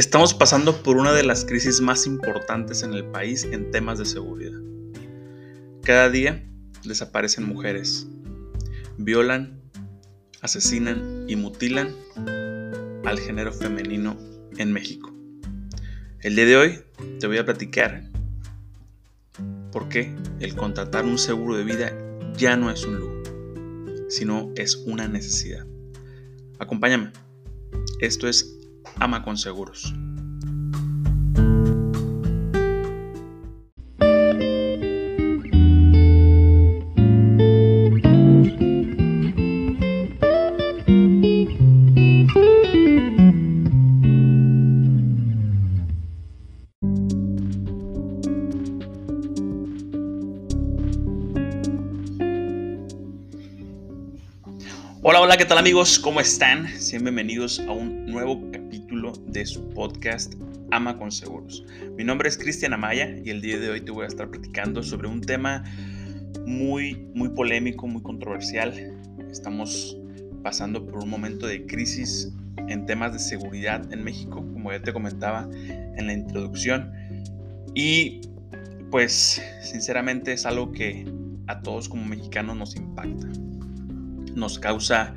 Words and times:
Estamos 0.00 0.32
pasando 0.32 0.82
por 0.82 0.96
una 0.96 1.12
de 1.12 1.22
las 1.22 1.44
crisis 1.44 1.82
más 1.82 2.06
importantes 2.06 2.82
en 2.82 2.94
el 2.94 3.04
país 3.04 3.44
en 3.44 3.70
temas 3.70 3.98
de 3.98 4.06
seguridad. 4.06 4.58
Cada 5.82 6.08
día 6.08 6.42
desaparecen 6.84 7.44
mujeres, 7.44 8.06
violan, 8.96 9.60
asesinan 10.40 11.26
y 11.28 11.36
mutilan 11.36 11.94
al 13.04 13.20
género 13.20 13.52
femenino 13.52 14.16
en 14.56 14.72
México. 14.72 15.12
El 16.20 16.34
día 16.34 16.46
de 16.46 16.56
hoy 16.56 16.80
te 17.18 17.26
voy 17.26 17.36
a 17.36 17.44
platicar 17.44 18.02
por 19.70 19.90
qué 19.90 20.16
el 20.40 20.56
contratar 20.56 21.04
un 21.04 21.18
seguro 21.18 21.58
de 21.58 21.64
vida 21.64 21.92
ya 22.38 22.56
no 22.56 22.70
es 22.70 22.86
un 22.86 23.00
lujo, 23.00 23.22
sino 24.08 24.50
es 24.56 24.76
una 24.76 25.08
necesidad. 25.08 25.66
Acompáñame. 26.58 27.12
Esto 28.00 28.28
es 28.28 28.59
ama 29.00 29.22
con 29.22 29.36
seguros. 29.36 29.94
Hola, 55.02 55.22
hola, 55.22 55.36
¿qué 55.38 55.46
tal 55.46 55.56
amigos? 55.56 55.98
¿Cómo 55.98 56.20
están? 56.20 56.68
Sean 56.78 57.02
bienvenidos 57.02 57.58
a 57.60 57.72
un 57.72 58.06
nuevo 58.06 58.49
de 59.26 59.44
su 59.46 59.68
podcast 59.70 60.34
Ama 60.70 60.98
con 60.98 61.10
Seguros. 61.10 61.64
Mi 61.96 62.04
nombre 62.04 62.28
es 62.28 62.38
Cristian 62.38 62.72
Amaya 62.72 63.16
y 63.24 63.30
el 63.30 63.40
día 63.40 63.58
de 63.58 63.70
hoy 63.70 63.80
te 63.80 63.90
voy 63.90 64.04
a 64.04 64.08
estar 64.08 64.30
platicando 64.30 64.82
sobre 64.82 65.08
un 65.08 65.20
tema 65.20 65.64
muy, 66.46 66.96
muy 67.14 67.30
polémico, 67.30 67.86
muy 67.86 68.02
controversial. 68.02 68.72
Estamos 69.30 69.96
pasando 70.42 70.86
por 70.86 71.02
un 71.02 71.10
momento 71.10 71.46
de 71.46 71.66
crisis 71.66 72.32
en 72.68 72.86
temas 72.86 73.12
de 73.12 73.18
seguridad 73.18 73.92
en 73.92 74.04
México, 74.04 74.36
como 74.36 74.72
ya 74.72 74.82
te 74.82 74.92
comentaba 74.92 75.48
en 75.68 76.06
la 76.06 76.12
introducción. 76.12 76.92
Y 77.74 78.20
pues 78.90 79.42
sinceramente 79.62 80.32
es 80.32 80.46
algo 80.46 80.72
que 80.72 81.04
a 81.46 81.60
todos 81.62 81.88
como 81.88 82.04
mexicanos 82.04 82.56
nos 82.56 82.76
impacta 82.76 83.28
nos 84.34 84.58
causa 84.58 85.14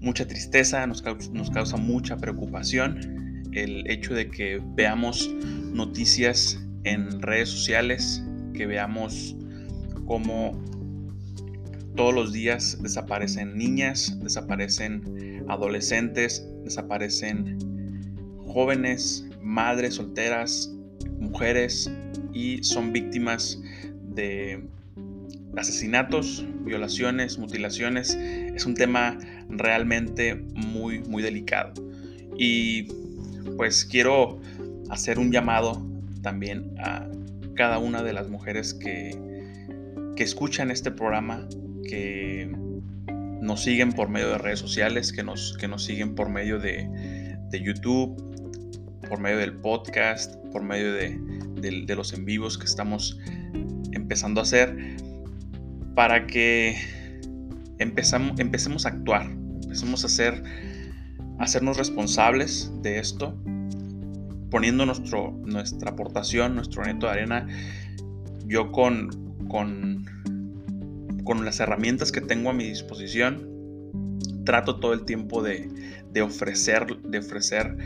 mucha 0.00 0.26
tristeza, 0.26 0.86
nos 0.86 1.02
causa, 1.02 1.76
mucha 1.76 2.16
preocupación 2.16 3.44
el 3.52 3.88
hecho 3.90 4.14
de 4.14 4.30
que 4.30 4.60
veamos 4.74 5.30
noticias 5.72 6.58
en 6.84 7.20
redes 7.20 7.48
sociales, 7.50 8.22
que 8.54 8.66
veamos 8.66 9.36
cómo 10.06 10.60
todos 11.96 12.14
los 12.14 12.32
días 12.32 12.78
desaparecen 12.80 13.56
niñas, 13.56 14.18
desaparecen 14.22 15.44
adolescentes, 15.48 16.46
desaparecen 16.64 17.58
jóvenes, 18.46 19.26
madres 19.42 19.94
solteras, 19.96 20.72
mujeres 21.18 21.90
y 22.32 22.62
son 22.62 22.92
víctimas 22.92 23.60
de 24.14 24.62
asesinatos, 25.56 26.44
violaciones, 26.64 27.38
mutilaciones, 27.38 28.14
es 28.14 28.66
un 28.66 28.74
tema 28.74 29.18
realmente 29.48 30.34
muy, 30.34 31.00
muy 31.00 31.22
delicado. 31.22 31.72
Y 32.38 32.84
pues 33.56 33.84
quiero 33.84 34.40
hacer 34.90 35.18
un 35.18 35.32
llamado 35.32 35.86
también 36.22 36.74
a 36.78 37.08
cada 37.54 37.78
una 37.78 38.02
de 38.02 38.12
las 38.12 38.28
mujeres 38.28 38.74
que, 38.74 39.10
que 40.16 40.22
escuchan 40.22 40.70
este 40.70 40.90
programa, 40.90 41.48
que 41.88 42.50
nos 43.40 43.62
siguen 43.62 43.92
por 43.92 44.08
medio 44.08 44.30
de 44.30 44.38
redes 44.38 44.58
sociales, 44.58 45.12
que 45.12 45.22
nos, 45.22 45.56
que 45.58 45.68
nos 45.68 45.84
siguen 45.84 46.14
por 46.14 46.28
medio 46.28 46.58
de, 46.58 46.88
de 47.50 47.62
YouTube, 47.62 48.16
por 49.08 49.20
medio 49.20 49.38
del 49.38 49.54
podcast, 49.54 50.36
por 50.52 50.62
medio 50.62 50.92
de, 50.92 51.18
de, 51.60 51.94
los 51.94 52.12
en 52.12 52.24
vivos 52.24 52.58
que 52.58 52.64
estamos 52.64 53.18
empezando 53.92 54.40
a 54.40 54.44
hacer 54.44 54.96
para 56.00 56.26
que 56.26 56.78
empezamos, 57.78 58.40
empecemos 58.40 58.86
a 58.86 58.88
actuar, 58.88 59.30
empecemos 59.64 60.02
a, 60.02 60.06
hacer, 60.06 60.42
hacernos 61.38 61.76
responsables 61.76 62.72
de 62.80 62.98
esto, 62.98 63.36
poniendo 64.50 64.86
nuestro, 64.86 65.32
nuestra 65.44 65.90
aportación, 65.90 66.54
nuestro 66.54 66.84
neto 66.84 67.04
de 67.04 67.12
arena, 67.12 67.46
yo 68.46 68.72
con, 68.72 69.10
con, 69.46 70.06
con 71.22 71.44
las 71.44 71.60
herramientas 71.60 72.12
que 72.12 72.22
tengo 72.22 72.48
a 72.48 72.54
mi 72.54 72.64
disposición, 72.64 74.18
trato 74.46 74.80
todo 74.80 74.94
el 74.94 75.04
tiempo 75.04 75.42
de, 75.42 75.68
de 76.10 76.22
ofrecer, 76.22 76.86
de 77.02 77.18
ofrecer 77.18 77.76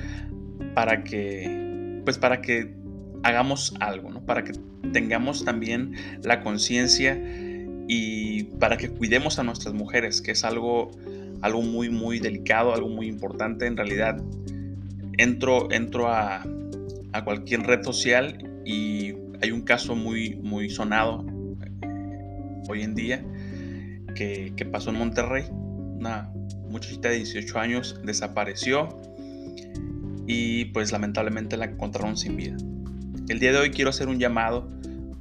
para 0.73 1.03
que, 1.03 2.01
pues 2.05 2.19
para 2.19 2.41
que 2.41 2.77
hagamos 3.25 3.75
algo, 3.81 4.13
¿no? 4.13 4.25
para 4.25 4.45
que 4.45 4.53
tengamos 4.93 5.45
también 5.45 5.95
la 6.23 6.43
conciencia 6.43 7.21
y 7.89 8.45
para 8.45 8.77
que 8.77 8.89
cuidemos 8.89 9.39
a 9.39 9.43
nuestras 9.43 9.75
mujeres, 9.75 10.21
que 10.21 10.33
es 10.33 10.45
algo, 10.45 10.91
algo 11.43 11.63
muy, 11.63 11.91
muy 11.91 12.19
delicado, 12.19 12.75
algo 12.75 12.89
muy 12.89 13.09
importante. 13.09 13.67
En 13.67 13.77
realidad, 13.77 14.23
entro, 15.19 15.71
entro 15.71 16.09
a, 16.09 16.45
a 17.13 17.25
cualquier 17.25 17.63
red 17.63 17.83
social 17.83 18.51
y 18.65 19.15
hay 19.43 19.51
un 19.51 19.63
caso 19.63 19.95
muy, 19.95 20.37
muy 20.37 20.71
sonado 20.71 21.25
eh, 21.83 21.89
hoy 22.69 22.83
en 22.83 22.95
día 22.95 23.25
que, 24.15 24.53
que 24.57 24.65
pasó 24.65 24.91
en 24.91 24.97
Monterrey. 24.97 25.45
Una 25.51 26.31
muchachita 26.69 27.11
de 27.11 27.17
18 27.17 27.59
años 27.59 28.01
desapareció 28.05 28.89
y 30.27 30.67
pues 30.67 30.93
lamentablemente 30.93 31.57
la 31.57 31.67
encontraron 31.67 32.17
sin 32.17 32.37
vida. 32.37 32.57
El 33.29 33.39
día 33.39 33.53
de 33.53 33.59
hoy 33.59 33.71
quiero 33.71 33.91
hacer 33.91 34.09
un 34.09 34.19
llamado 34.19 34.71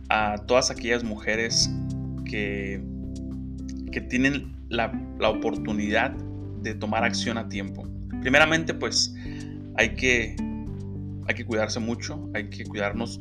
a 0.10 0.38
todas 0.46 0.72
aquellas 0.72 1.04
mujeres 1.04 1.70
que, 2.34 4.02
tienen 4.10 4.56
la, 4.70 4.92
oportunidad 5.22 6.12
de 6.62 6.74
tomar 6.74 7.04
acción 7.04 7.38
a 7.38 7.48
tiempo. 7.48 7.88
Primeramente, 8.22 8.74
pues 8.74 9.14
hay 9.76 9.90
que, 9.90 10.36
hay 11.28 11.36
que 11.36 11.46
cuidarse 11.46 11.80
mucho, 11.80 12.30
hay 12.34 12.50
que 12.50 12.66
cuidarnos 12.66 13.20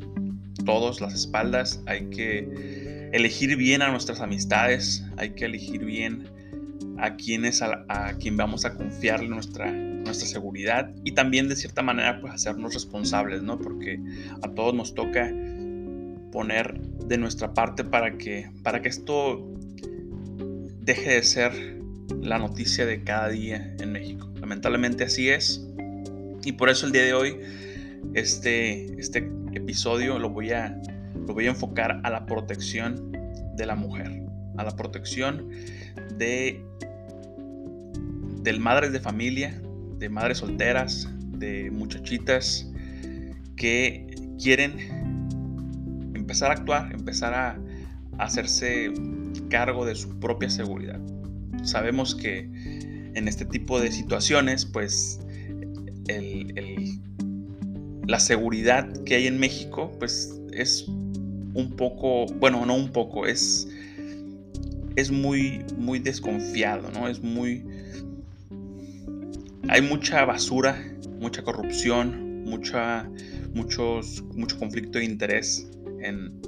todos 0.65 0.99
las 0.99 1.13
espaldas, 1.13 1.83
hay 1.85 2.09
que 2.09 3.09
elegir 3.13 3.55
bien 3.55 3.83
a 3.83 3.91
nuestras 3.91 4.19
amistades, 4.19 5.05
hay 5.17 5.31
que 5.31 5.45
elegir 5.45 5.85
bien 5.85 6.23
a 6.97 7.15
quienes 7.15 7.61
a, 7.61 7.85
a 7.89 8.13
quien 8.17 8.35
vamos 8.35 8.65
a 8.65 8.73
confiarle 8.75 9.29
nuestra, 9.29 9.71
nuestra 9.71 10.27
seguridad 10.27 10.91
y 11.03 11.11
también 11.11 11.49
de 11.49 11.55
cierta 11.55 11.83
manera 11.83 12.19
pues 12.19 12.33
hacernos 12.33 12.73
responsables, 12.73 13.43
¿no? 13.43 13.59
Porque 13.59 13.99
a 14.41 14.47
todos 14.49 14.73
nos 14.73 14.95
toca 14.95 15.31
poner 16.33 16.81
de 16.81 17.17
nuestra 17.19 17.53
parte 17.53 17.83
para 17.83 18.17
que, 18.17 18.49
para 18.63 18.81
que 18.81 18.89
esto 18.89 19.47
deje 20.81 21.11
de 21.11 21.23
ser 21.23 21.51
la 22.21 22.39
noticia 22.39 22.87
de 22.87 23.03
cada 23.03 23.29
día 23.29 23.75
en 23.79 23.91
México. 23.91 24.29
Lamentablemente 24.41 25.03
así 25.03 25.29
es. 25.29 25.63
Y 26.43 26.53
por 26.53 26.69
eso 26.69 26.87
el 26.87 26.91
día 26.91 27.03
de 27.03 27.13
hoy, 27.13 27.37
este, 28.15 28.99
este 28.99 29.31
episodio 29.53 30.17
lo 30.17 30.31
voy, 30.31 30.51
a, 30.51 30.75
lo 31.27 31.35
voy 31.35 31.45
a 31.45 31.51
enfocar 31.51 32.01
a 32.03 32.09
la 32.09 32.25
protección 32.25 33.11
de 33.55 33.65
la 33.67 33.75
mujer, 33.75 34.23
a 34.57 34.63
la 34.63 34.75
protección 34.75 35.51
de, 36.17 36.65
de 38.41 38.53
madres 38.53 38.91
de 38.91 38.99
familia, 38.99 39.61
de 39.99 40.09
madres 40.09 40.39
solteras, 40.39 41.07
de 41.37 41.69
muchachitas 41.69 42.67
que 43.55 44.07
quieren 44.41 45.02
empezar 46.23 46.51
a 46.51 46.53
actuar, 46.53 46.93
empezar 46.93 47.33
a, 47.33 47.59
hacerse 48.19 48.93
cargo 49.49 49.85
de 49.85 49.95
su 49.95 50.19
propia 50.19 50.49
seguridad. 50.49 50.99
Sabemos 51.63 52.13
que 52.13 52.41
en 53.15 53.27
este 53.27 53.43
tipo 53.43 53.79
de 53.81 53.91
situaciones, 53.91 54.65
pues 54.65 55.19
la 58.07 58.19
seguridad 58.19 58.87
que 59.03 59.15
hay 59.15 59.27
en 59.27 59.39
México, 59.39 59.91
pues 59.97 60.39
es 60.53 60.85
un 60.87 61.73
poco, 61.75 62.27
bueno, 62.39 62.65
no 62.67 62.75
un 62.75 62.89
poco, 62.89 63.25
es, 63.25 63.67
es 64.95 65.09
muy, 65.09 65.65
muy 65.77 65.97
desconfiado, 65.99 66.91
¿no? 66.91 67.07
Es 67.07 67.21
muy... 67.21 67.63
Hay 69.69 69.81
mucha 69.81 70.23
basura, 70.23 70.77
mucha 71.19 71.41
corrupción, 71.41 72.43
mucha, 72.43 73.09
muchos, 73.55 74.23
mucho 74.35 74.59
conflicto 74.59 74.99
de 74.99 75.05
interés 75.05 75.67
en, 76.03 76.41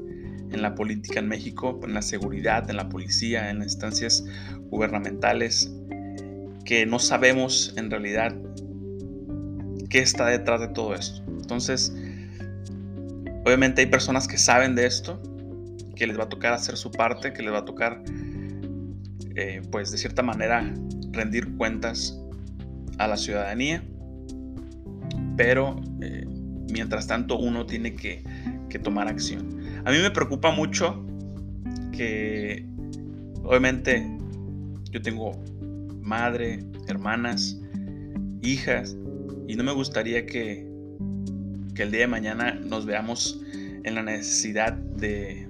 la 0.52 0.74
política 0.74 1.20
en 1.20 1.28
México, 1.28 1.80
en 1.84 1.94
la 1.94 2.02
seguridad, 2.02 2.70
en 2.70 2.78
la 2.78 2.88
policía, 2.88 3.50
en 3.50 3.60
las 3.60 3.74
instancias 3.74 4.24
gubernamentales, 4.70 5.70
que 6.64 6.86
no 6.86 6.98
sabemos 6.98 7.74
en 7.76 7.92
realidad 7.92 8.34
qué 9.90 10.00
está 10.00 10.28
detrás 10.28 10.62
de 10.62 10.70
todo 10.70 10.96
esto. 10.96 11.22
Entonces, 11.28 11.94
obviamente 13.46 13.82
hay 13.82 13.88
personas 13.88 14.28
que 14.30 14.38
saben 14.38 14.76
de 14.76 14.86
esto, 14.86 15.22
que 15.96 16.08
les 16.08 16.18
va 16.18 16.24
a 16.24 16.30
tocar 16.30 16.54
hacer 16.54 16.78
su 16.78 16.90
parte, 16.90 17.34
que 17.34 17.42
les 17.42 17.52
va 17.52 17.60
a 17.60 17.66
tocar, 17.66 18.02
eh, 19.36 19.62
pues 19.72 19.92
de 19.92 19.98
cierta 19.98 20.24
manera, 20.24 20.74
rendir 21.12 21.56
cuentas 21.58 22.18
a 22.98 23.08
la 23.08 23.18
ciudadanía. 23.18 23.84
Pero 25.38 25.82
eh, 26.02 26.26
mientras 26.72 27.08
tanto 27.08 27.38
uno 27.38 27.66
tiene 27.66 27.96
que, 27.96 28.24
tomar 28.80 29.08
acción. 29.08 29.60
A 29.86 29.92
mí 29.92 29.98
me 30.00 30.12
preocupa 30.12 30.52
mucho 30.52 31.06
que, 31.92 32.66
obviamente, 33.44 34.06
yo 34.92 35.02
tengo 35.02 35.32
madre, 36.02 36.64
hermanas, 36.88 37.60
hijas, 38.42 38.96
y 39.48 39.56
no 39.56 39.64
me 39.64 39.72
gustaría 39.72 40.26
que, 40.26 40.68
que 41.74 41.84
el 41.84 41.92
día 41.92 42.02
de 42.02 42.08
mañana 42.08 42.54
nos 42.54 42.86
veamos 42.86 43.42
en 43.84 43.96
la 43.96 44.04
necesidad 44.04 44.74
de, 44.74 45.48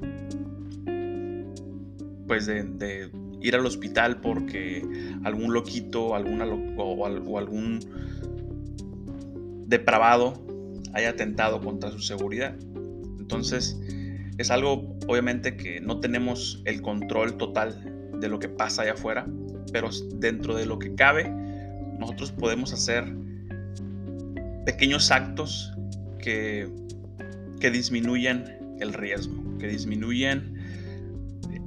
pues 2.27 2.45
de, 2.45 3.10
ir 3.42 3.56
al 3.56 3.66
hospital 3.66 4.19
porque 4.22 4.83
algún 5.24 5.54
loquito 5.54 6.16
alguna 6.16 6.45
o, 6.77 7.38
algún 7.38 7.80
depravado 9.68 10.33
haya 10.94 11.10
atentado 11.10 11.62
contra 11.62 11.92
su 11.92 12.00
seguridad. 12.00 12.56
Entonces, 13.25 13.75
es 14.38 14.51
algo 14.51 14.95
obviamente 15.07 15.57
que 15.57 15.81
no 15.81 16.00
tenemos 16.00 16.62
el 16.66 16.83
control 16.83 17.38
total 17.38 18.12
de 18.19 18.30
lo 18.30 18.38
que 18.38 18.50
pasa 18.50 18.83
allá 18.83 18.94
afuera, 18.94 19.25
pero 19.74 19.89
dentro 20.19 20.56
de 20.56 20.68
lo 20.68 20.77
que 20.77 20.94
cabe, 20.94 21.27
nosotros 21.98 22.31
podemos 22.31 22.72
hacer 22.72 23.12
pequeños 24.63 25.10
actos 25.10 25.74
que, 26.19 26.69
que 27.60 27.72
disminuyan 27.72 28.77
el 28.80 28.94
riesgo, 28.94 29.57
que 29.57 29.69
disminuyan 29.69 30.54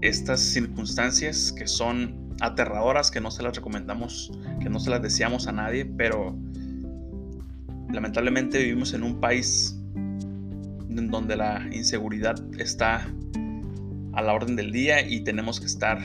estas 0.00 0.38
circunstancias 0.38 1.52
que 1.52 1.66
son 1.66 2.36
aterradoras, 2.40 3.10
que 3.10 3.20
no 3.20 3.32
se 3.32 3.42
las 3.42 3.56
recomendamos, 3.56 4.30
que 4.60 4.68
no 4.68 4.78
se 4.78 4.90
las 4.90 5.02
deseamos 5.02 5.48
a 5.48 5.52
nadie, 5.52 5.84
pero 5.84 6.38
lamentablemente 7.90 8.58
vivimos 8.58 8.94
en 8.94 9.02
un 9.02 9.18
país 9.18 9.77
en 10.98 11.08
donde 11.08 11.36
la 11.36 11.66
inseguridad 11.72 12.36
está 12.58 13.08
a 14.12 14.22
la 14.22 14.34
orden 14.34 14.56
del 14.56 14.72
día 14.72 15.06
y 15.06 15.20
tenemos 15.20 15.60
que 15.60 15.66
estar 15.66 15.98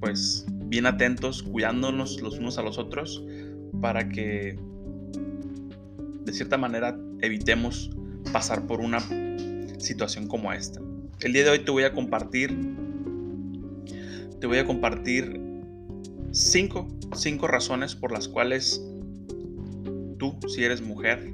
pues 0.00 0.46
bien 0.66 0.86
atentos, 0.86 1.42
cuidándonos 1.42 2.20
los 2.20 2.38
unos 2.38 2.58
a 2.58 2.62
los 2.62 2.78
otros 2.78 3.24
para 3.80 4.08
que 4.08 4.58
de 6.24 6.32
cierta 6.32 6.58
manera 6.58 6.96
evitemos 7.20 7.90
pasar 8.32 8.66
por 8.66 8.80
una 8.80 9.00
situación 9.78 10.28
como 10.28 10.52
esta. 10.52 10.80
El 11.20 11.32
día 11.32 11.44
de 11.44 11.50
hoy 11.50 11.58
te 11.60 11.70
voy 11.70 11.84
a 11.84 11.92
compartir 11.92 12.56
te 14.40 14.46
voy 14.46 14.58
a 14.58 14.64
compartir 14.64 15.40
cinco, 16.30 16.86
cinco 17.14 17.48
razones 17.48 17.96
por 17.96 18.12
las 18.12 18.28
cuales 18.28 18.84
tú, 20.18 20.36
si 20.48 20.62
eres 20.62 20.80
mujer, 20.80 21.32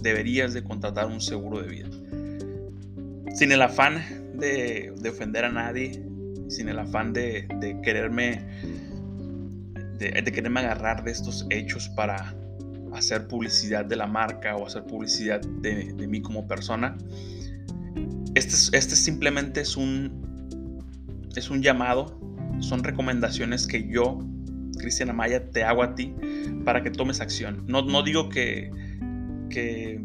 deberías 0.00 0.54
de 0.54 0.64
contratar 0.64 1.06
un 1.06 1.20
seguro 1.20 1.60
de 1.60 1.68
vida. 1.68 1.88
Sin 3.34 3.52
el 3.52 3.62
afán 3.62 4.02
de, 4.34 4.92
ofender 5.08 5.44
a 5.44 5.50
nadie, 5.50 6.02
sin 6.48 6.68
el 6.68 6.78
afán 6.78 7.12
de, 7.12 7.46
quererme 7.82 8.44
de, 9.98 10.22
quererme 10.24 10.60
agarrar 10.60 11.04
de 11.04 11.12
estos 11.12 11.46
hechos 11.50 11.88
para 11.90 12.34
hacer 12.92 13.28
publicidad 13.28 13.84
de 13.84 13.96
la 13.96 14.06
marca 14.06 14.56
o 14.56 14.66
hacer 14.66 14.84
publicidad 14.84 15.40
de, 15.40 15.94
mí 16.08 16.20
como 16.22 16.46
persona. 16.46 16.96
Este, 18.34 18.76
este 18.76 18.96
simplemente 18.96 19.60
es 19.60 19.76
un, 19.76 20.80
es 21.36 21.50
un 21.50 21.62
llamado 21.62 22.20
son 22.60 22.84
recomendaciones 22.84 23.66
que 23.66 23.88
yo, 23.88 24.18
Cristiana 24.78 25.12
Maya, 25.12 25.50
te 25.50 25.64
hago 25.64 25.82
a 25.82 25.94
ti 25.94 26.14
para 26.64 26.82
que 26.82 26.90
tomes 26.90 27.20
acción. 27.20 27.64
No, 27.66 27.82
no 27.82 28.02
digo 28.02 28.28
que, 28.28 28.70
que, 29.48 30.00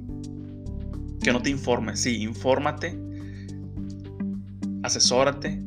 que 1.21 1.33
no 1.33 1.41
te 1.41 1.49
informes, 1.49 1.99
sí, 1.99 2.21
infórmate, 2.23 2.97
asesórate, 4.85 5.61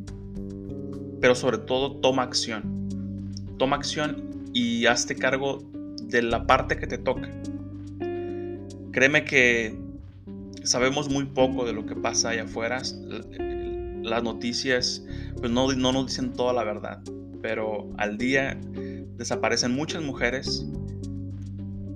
pero 1.20 1.34
sobre 1.34 1.58
todo 1.58 1.96
toma 1.96 2.22
acción. 2.22 2.88
Toma 3.58 3.76
acción 3.76 4.50
y 4.52 4.86
hazte 4.86 5.16
cargo 5.16 5.62
de 6.02 6.22
la 6.22 6.46
parte 6.46 6.76
que 6.76 6.86
te 6.86 6.98
toca. 6.98 7.28
Créeme 8.92 9.24
que 9.24 9.78
sabemos 10.62 11.10
muy 11.10 11.24
poco 11.26 11.64
de 11.64 11.72
lo 11.72 11.86
que 11.86 11.94
pasa 11.96 12.30
allá 12.30 12.44
afuera. 12.44 12.82
Las 14.02 14.22
noticias 14.22 15.04
pues 15.38 15.50
no, 15.52 15.72
no 15.72 15.92
nos 15.92 16.06
dicen 16.06 16.32
toda 16.32 16.52
la 16.52 16.64
verdad, 16.64 17.00
pero 17.42 17.88
al 17.96 18.18
día 18.18 18.58
desaparecen 19.16 19.74
muchas 19.74 20.02
mujeres 20.02 20.66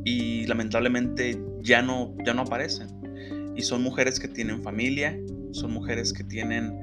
y 0.04 0.46
lamentablemente 0.46 1.40
ya 1.62 1.82
no, 1.82 2.14
ya 2.24 2.34
no 2.34 2.42
aparecen. 2.42 2.88
Y 3.56 3.62
son 3.62 3.82
mujeres 3.82 4.18
que 4.18 4.28
tienen 4.28 4.62
familia, 4.62 5.18
son 5.52 5.72
mujeres 5.72 6.12
que 6.12 6.24
tienen 6.24 6.78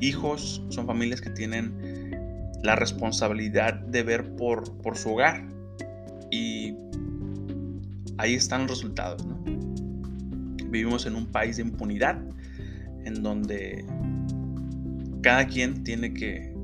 hijos, 0.00 0.62
son 0.68 0.86
familias 0.86 1.20
que 1.20 1.30
tienen 1.30 2.10
la 2.62 2.76
responsabilidad 2.76 3.74
de 3.74 4.02
ver 4.02 4.34
por, 4.36 4.76
por 4.78 4.96
su 4.96 5.10
hogar. 5.10 5.46
Y 6.30 6.74
ahí 8.18 8.34
están 8.34 8.62
los 8.62 8.70
resultados. 8.70 9.26
Vivimos 10.70 11.06
en 11.06 11.16
un 11.16 11.26
país 11.26 11.56
de 11.56 11.62
impunidad, 11.62 12.20
en 13.04 13.22
donde 13.22 13.84
cada 15.22 15.46
quien 15.46 15.82
tiene 15.82 16.12
que 16.14 16.54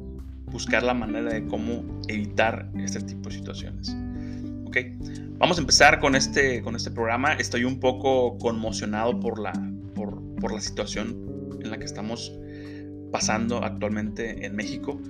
buscar 0.47 0.83
la 0.83 0.95
manera 0.95 1.33
de 1.33 1.45
cómo 1.47 1.85
evitar 2.09 2.71
este 2.77 3.01
tipo 3.01 3.29
de 3.29 3.35
situaciones. 3.35 3.97
¿Ok? 4.67 4.79
Vamos 5.39 5.59
a 5.59 5.61
empezar 5.61 5.99
con 6.01 6.15
este, 6.15 6.63
con 6.63 6.77
este 6.77 6.91
programa. 6.91 7.35
Estoy 7.35 7.65
un 7.65 7.81
poco 7.81 8.39
conmocionado 8.39 9.19
por 9.19 9.39
la, 9.39 9.53
por, 9.95 10.23
por 10.37 10.53
la 10.53 10.61
situación 10.61 11.59
en 11.63 11.71
la 11.71 11.79
que 11.79 11.85
estamos 11.85 12.33
pasando 13.17 13.65
actualmente 13.65 14.45
en 14.45 14.55
México, 14.55 15.01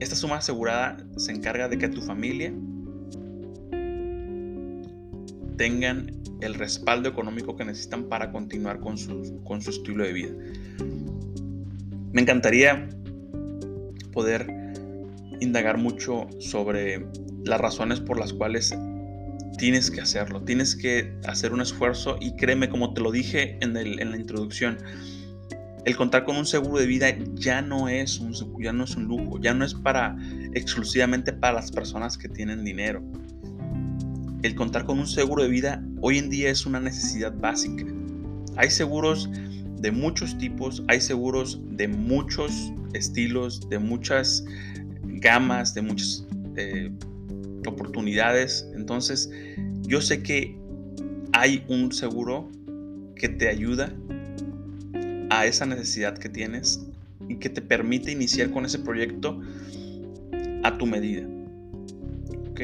esta 0.00 0.16
suma 0.16 0.38
asegurada 0.38 0.96
se 1.16 1.30
encarga 1.30 1.68
de 1.68 1.78
que 1.78 1.88
tu 1.88 2.02
familia 2.02 2.52
tengan 5.56 6.10
el 6.40 6.54
respaldo 6.54 7.08
económico 7.08 7.54
que 7.54 7.64
necesitan 7.64 8.08
para 8.08 8.32
continuar 8.32 8.80
con 8.80 8.98
su, 8.98 9.40
con 9.44 9.62
su 9.62 9.70
estilo 9.70 10.02
de 10.02 10.12
vida. 10.12 10.30
Me 12.12 12.22
encantaría 12.22 12.88
poder 14.12 14.48
indagar 15.38 15.78
mucho 15.78 16.26
sobre 16.40 17.06
las 17.44 17.60
razones 17.60 18.00
por 18.00 18.18
las 18.18 18.32
cuales 18.32 18.76
tienes 19.56 19.88
que 19.92 20.00
hacerlo, 20.00 20.42
tienes 20.42 20.74
que 20.74 21.14
hacer 21.28 21.52
un 21.52 21.60
esfuerzo 21.60 22.16
y 22.20 22.34
créeme, 22.34 22.68
como 22.68 22.92
te 22.92 23.02
lo 23.02 23.12
dije 23.12 23.56
en, 23.60 23.76
en 23.76 24.10
la 24.10 24.16
introducción, 24.16 24.78
el 25.84 25.96
contar 25.96 26.24
con 26.24 26.36
un 26.36 26.46
seguro 26.46 26.78
de 26.78 26.86
vida 26.86 27.16
ya 27.34 27.62
no 27.62 27.88
es 27.88 28.18
un, 28.20 28.34
ya 28.60 28.72
no 28.72 28.84
es 28.84 28.96
un 28.96 29.04
lujo, 29.04 29.40
ya 29.40 29.54
no 29.54 29.64
es 29.64 29.74
para 29.74 30.16
exclusivamente 30.54 31.32
para 31.32 31.54
las 31.54 31.70
personas 31.70 32.18
que 32.18 32.28
tienen 32.28 32.64
dinero. 32.64 33.02
El 34.42 34.54
contar 34.54 34.84
con 34.84 34.98
un 34.98 35.06
seguro 35.06 35.42
de 35.42 35.48
vida 35.48 35.82
hoy 36.00 36.18
en 36.18 36.30
día 36.30 36.50
es 36.50 36.66
una 36.66 36.80
necesidad 36.80 37.32
básica. 37.34 37.84
Hay 38.56 38.70
seguros 38.70 39.30
de 39.80 39.90
muchos 39.90 40.36
tipos, 40.38 40.82
hay 40.88 41.00
seguros 41.00 41.60
de 41.70 41.88
muchos 41.88 42.72
estilos, 42.92 43.68
de 43.68 43.78
muchas 43.78 44.44
gamas, 45.02 45.74
de 45.74 45.82
muchas 45.82 46.26
eh, 46.56 46.90
oportunidades. 47.66 48.66
Entonces, 48.74 49.30
yo 49.82 50.00
sé 50.00 50.22
que 50.22 50.58
hay 51.32 51.64
un 51.68 51.92
seguro 51.92 52.50
que 53.14 53.28
te 53.28 53.48
ayuda 53.48 53.94
esa 55.46 55.66
necesidad 55.66 56.16
que 56.18 56.28
tienes 56.28 56.80
y 57.28 57.36
que 57.36 57.48
te 57.48 57.62
permite 57.62 58.10
iniciar 58.10 58.50
con 58.50 58.64
ese 58.64 58.78
proyecto 58.78 59.40
a 60.62 60.76
tu 60.78 60.86
medida. 60.86 61.26
¿Ok? 62.50 62.60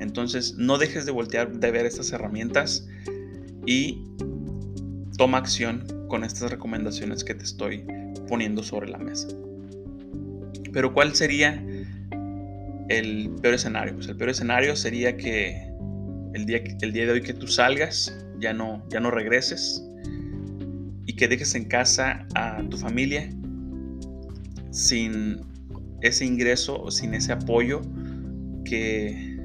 Entonces, 0.00 0.54
no 0.56 0.78
dejes 0.78 1.06
de 1.06 1.12
voltear 1.12 1.52
de 1.52 1.70
ver 1.70 1.86
estas 1.86 2.12
herramientas 2.12 2.86
y 3.66 4.04
toma 5.16 5.38
acción 5.38 5.84
con 6.08 6.24
estas 6.24 6.50
recomendaciones 6.50 7.22
que 7.24 7.34
te 7.34 7.44
estoy 7.44 7.84
poniendo 8.26 8.62
sobre 8.62 8.88
la 8.88 8.98
mesa. 8.98 9.28
Pero 10.72 10.92
¿cuál 10.92 11.14
sería 11.14 11.62
el 12.88 13.30
peor 13.42 13.54
escenario? 13.54 13.94
Pues 13.94 14.08
el 14.08 14.16
peor 14.16 14.30
escenario 14.30 14.74
sería 14.76 15.16
que 15.16 15.70
el 16.34 16.46
día, 16.46 16.62
el 16.80 16.92
día 16.92 17.06
de 17.06 17.12
hoy 17.12 17.22
que 17.22 17.34
tú 17.34 17.46
salgas 17.46 18.16
ya 18.38 18.52
no, 18.52 18.82
ya 18.88 19.00
no 19.00 19.10
regreses 19.10 19.84
y 21.10 21.14
que 21.14 21.26
dejes 21.26 21.56
en 21.56 21.64
casa 21.64 22.24
a 22.36 22.62
tu 22.70 22.76
familia 22.76 23.28
sin 24.70 25.40
ese 26.02 26.24
ingreso 26.24 26.80
o 26.80 26.88
sin 26.92 27.14
ese 27.14 27.32
apoyo 27.32 27.80
que, 28.64 29.36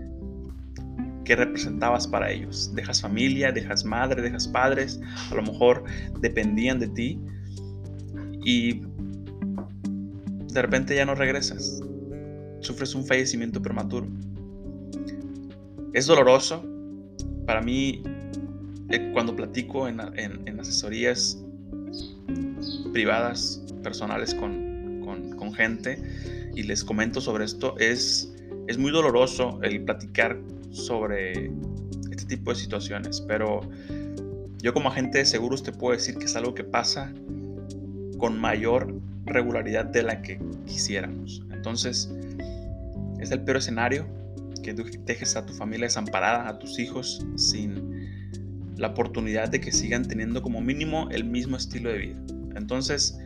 que 1.24 1.36
representabas 1.36 2.08
para 2.08 2.32
ellos. 2.32 2.72
Dejas 2.76 3.02
familia, 3.02 3.52
dejas 3.52 3.84
madre, 3.84 4.22
dejas 4.22 4.48
padres, 4.48 5.00
a 5.32 5.34
lo 5.34 5.42
mejor 5.42 5.86
dependían 6.22 6.78
de 6.78 6.88
ti 6.90 7.20
y 8.44 8.82
de 10.54 10.62
repente 10.62 10.96
ya 10.96 11.04
no 11.04 11.16
regresas. 11.16 11.82
Sufres 12.60 12.94
un 12.94 13.08
fallecimiento 13.08 13.60
prematuro. 13.60 14.08
Es 15.94 16.06
doloroso. 16.06 16.64
Para 17.48 17.64
mí, 17.64 18.04
eh, 18.90 19.10
cuando 19.14 19.36
platico 19.36 19.88
en, 19.88 20.00
en 20.16 20.60
asesorías 20.60 21.42
privadas, 22.96 23.62
personales 23.84 24.34
con, 24.34 25.02
con, 25.38 25.54
gente 25.54 26.02
y 26.56 26.64
les 26.64 26.82
comento 26.82 27.20
sobre 27.20 27.44
esto, 27.44 27.76
es, 27.78 28.34
es 28.68 28.78
muy 28.78 28.90
doloroso 28.90 29.60
el 29.64 29.84
platicar 29.84 30.40
sobre 30.72 31.52
este 32.10 32.26
tipo 32.26 32.52
de 32.52 32.56
situaciones, 32.56 33.20
pero 33.20 33.60
yo 34.62 34.74
como 34.74 34.88
agente 34.88 35.18
de 35.18 35.26
seguros 35.26 35.62
te 35.62 35.74
puedo 35.74 35.92
decir 35.92 36.16
que 36.16 36.24
es 36.24 36.38
algo 36.38 36.56
que 36.56 36.64
pasa 36.64 37.14
con 38.18 38.40
mayor 38.40 38.94
regularidad 39.26 39.86
de 39.86 40.04
la 40.04 40.22
que 40.22 40.40
quisiéramos. 40.66 41.44
Entonces, 41.52 42.10
es 43.20 43.30
el 43.30 43.42
peor 43.42 43.58
escenario 43.58 44.08
que 44.64 44.74
dejes 44.74 45.36
a 45.36 45.46
tu 45.46 45.52
familia 45.54 45.88
desamparada, 45.88 46.48
a 46.48 46.60
tus 46.60 46.80
hijos 46.80 47.26
sin 47.36 48.08
la 48.78 48.88
oportunidad 48.88 49.50
de 49.50 49.60
que 49.60 49.74
sigan 49.74 50.06
teniendo 50.06 50.42
como 50.42 50.62
mínimo 50.62 51.10
el 51.12 51.26
mismo 51.26 51.58
estilo 51.58 51.90
de 51.92 51.98
vida. 51.98 52.16
Entonces, 52.56 53.18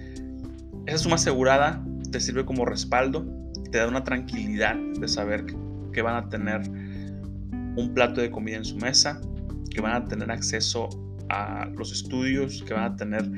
esa 0.86 0.98
suma 0.98 1.16
asegurada 1.16 1.84
te 2.12 2.20
sirve 2.20 2.46
como 2.46 2.66
respaldo, 2.66 3.26
te 3.72 3.78
da 3.78 3.88
una 3.88 4.04
tranquilidad 4.04 4.76
de 4.76 5.08
saber 5.08 5.46
que 5.94 6.02
van 6.02 6.16
a 6.16 6.30
tener 6.30 6.62
un 7.76 7.92
plato 7.94 8.22
de 8.22 8.32
comida 8.32 8.58
en 8.58 8.66
su 8.66 8.78
mesa, 8.78 9.22
que 9.70 9.82
van 9.82 9.94
a 9.94 10.08
tener 10.08 10.32
acceso 10.32 10.90
a 11.30 11.70
los 11.78 11.92
estudios, 11.92 12.64
que 12.64 12.74
van 12.74 12.92
a 12.92 12.96
tener 12.96 13.30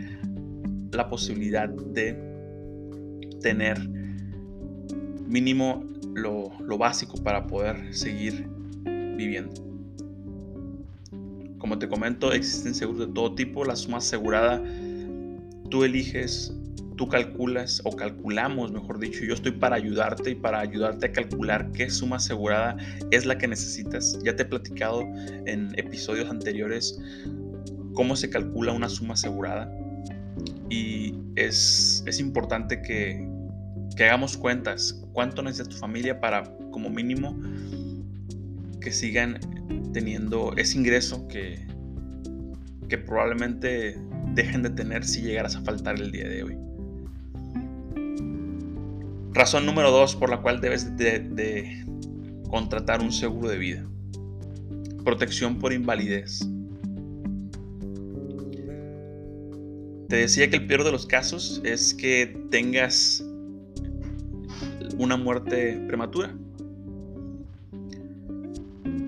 la 0.92 1.10
posibilidad 1.10 1.70
de 1.70 2.18
tener 3.42 3.80
mínimo 5.28 5.86
lo, 6.14 6.78
básico 6.78 7.22
para 7.24 7.48
poder 7.48 7.94
seguir 7.94 8.48
viviendo. 8.84 9.54
Como 11.58 11.78
te 11.78 11.88
comento, 11.88 12.34
existen 12.34 12.74
seguros 12.74 13.08
de 13.08 13.14
todo 13.14 13.36
tipo. 13.36 13.64
La 13.64 13.76
suma 13.76 13.98
asegurada 13.98 14.62
tú 15.72 15.84
eliges, 15.84 16.54
tú 16.98 17.08
calculas 17.08 17.82
o 17.84 17.96
calculamos, 17.96 18.72
mejor 18.72 19.00
dicho, 19.00 19.26
yo 19.26 19.34
estoy 19.34 19.54
para 19.54 19.76
ayudarte 19.78 20.32
y 20.32 20.36
para 20.36 20.60
ayudarte 20.60 21.08
a 21.08 21.12
calcular 21.12 21.72
qué 21.72 21.90
suma 21.90 22.18
asegurada 22.18 22.78
es 23.10 23.26
la 23.26 23.40
que 23.40 23.48
necesitas. 23.48 24.20
Ya 24.24 24.36
te 24.36 24.44
he 24.44 24.46
platicado 24.46 25.02
en 25.48 25.72
episodios 25.80 26.30
anteriores 26.30 27.02
cómo 27.94 28.16
se 28.16 28.30
calcula 28.30 28.72
una 28.74 28.88
suma 28.88 29.16
asegurada 29.16 29.74
y 30.70 31.16
es, 31.36 32.04
es 32.06 32.20
importante 32.20 32.82
que, 32.82 33.28
que 33.96 34.04
hagamos 34.04 34.38
cuentas, 34.38 35.02
cuánto 35.14 35.42
necesita 35.42 35.70
tu 35.70 35.78
familia 35.78 36.20
para 36.20 36.44
como 36.72 36.90
mínimo 36.90 37.36
que 38.80 38.92
sigan 38.92 39.40
teniendo 39.94 40.54
ese 40.58 40.78
ingreso 40.78 41.28
que, 41.28 41.66
que 42.90 42.98
probablemente 42.98 43.98
dejen 44.34 44.64
de 44.64 44.70
tener 44.70 45.04
si 45.04 45.22
llegaras 45.22 45.56
a 45.56 45.62
faltar 45.62 46.00
el 46.00 46.12
día 46.12 46.28
de 46.28 46.44
hoy. 46.44 46.58
Razón 49.34 49.66
número 49.66 49.92
dos 49.92 50.16
por 50.16 50.30
la 50.30 50.42
cual 50.42 50.62
debes 50.62 50.96
de, 50.98 51.86
contratar 52.50 53.02
un 53.02 53.12
seguro 53.12 53.50
de 53.50 53.58
vida. 53.58 53.86
Protección 55.04 55.58
por 55.58 55.74
invalidez. 55.74 56.48
Te 60.10 60.18
decía 60.18 60.50
que 60.50 60.58
el 60.58 60.68
peor 60.68 60.84
de 60.84 60.92
los 60.92 61.06
casos 61.06 61.62
es 61.64 61.94
que 61.94 62.38
tengas 62.50 63.26
una 64.98 65.16
muerte 65.16 65.82
prematura. 65.88 66.36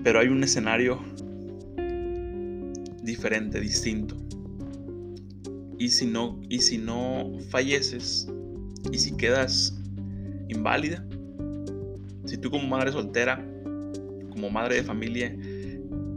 Pero 0.02 0.20
hay 0.20 0.28
un 0.28 0.42
escenario 0.42 1.00
diferente, 3.02 3.60
distinto 3.60 4.23
y 5.84 5.90
si 5.90 6.06
no, 6.06 6.40
y 6.48 6.60
si 6.60 6.78
no 6.78 7.30
falleces, 7.50 8.26
y 8.90 8.98
si 8.98 9.14
quedas 9.18 9.78
inválida, 10.48 11.04
si 12.24 12.38
tú 12.38 12.50
como 12.50 12.66
madre 12.66 12.90
soltera, 12.90 13.46
como 14.30 14.48
madre 14.48 14.76
de 14.76 14.82
familia, 14.82 15.36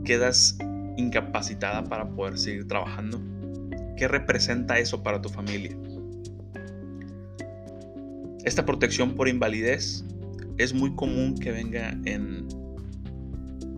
quedas 0.06 0.58
incapacitada 0.96 1.84
para 1.84 2.10
poder 2.10 2.38
seguir 2.38 2.66
trabajando, 2.66 3.20
¿qué 3.98 4.08
representa 4.08 4.80
eso 4.80 5.04
para 5.04 5.22
tu 5.22 5.28
familia? 5.28 5.78
Esta 8.46 8.66
protección 8.66 9.16
por 9.16 9.28
invalidez 9.28 10.06
es 10.58 10.74
muy 10.74 10.96
común 10.96 11.36
que 11.36 11.52
venga 11.52 11.90
en, 12.06 12.48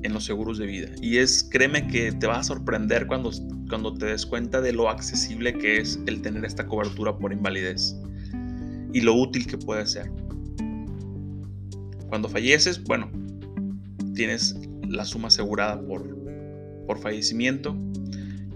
en 0.04 0.14
los 0.14 0.24
seguros 0.24 0.60
de 0.60 0.68
vida. 0.68 0.90
Y 1.02 1.18
es, 1.18 1.44
créeme 1.50 1.88
que 1.88 2.12
te 2.12 2.28
vas 2.28 2.42
a 2.42 2.44
sorprender 2.44 3.08
cuando 3.08 3.32
cuando 3.70 3.94
te 3.94 4.08
des 4.08 4.26
cuenta 4.26 4.60
de 4.62 4.74
lo 4.74 4.90
accesible 4.90 5.54
que 5.54 5.78
es 5.78 6.00
el 6.08 6.22
tener 6.22 6.44
esta 6.44 6.66
cobertura 6.66 7.18
por 7.18 7.32
invalidez 7.32 7.96
y 8.92 9.02
lo 9.02 9.14
útil 9.14 9.48
que 9.48 9.58
puede 9.58 9.86
ser. 9.86 10.12
Cuando 12.10 12.28
falleces, 12.28 12.84
bueno, 12.84 13.10
tienes 14.16 14.60
la 14.88 15.06
suma 15.06 15.28
asegurada 15.28 15.80
por, 15.80 16.18
por 16.88 17.00
fallecimiento 17.00 17.78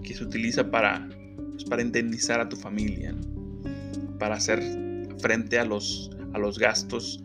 que 0.02 0.14
se 0.14 0.24
utiliza 0.24 0.70
para 0.70 1.08
pues, 1.54 1.64
para 1.64 1.82
indemnizar 1.82 2.40
a 2.40 2.48
tu 2.48 2.56
familia, 2.56 3.14
para 4.18 4.34
hacer 4.34 4.60
frente 5.18 5.58
a 5.58 5.64
los, 5.64 6.10
a 6.32 6.38
los 6.38 6.58
gastos 6.58 7.22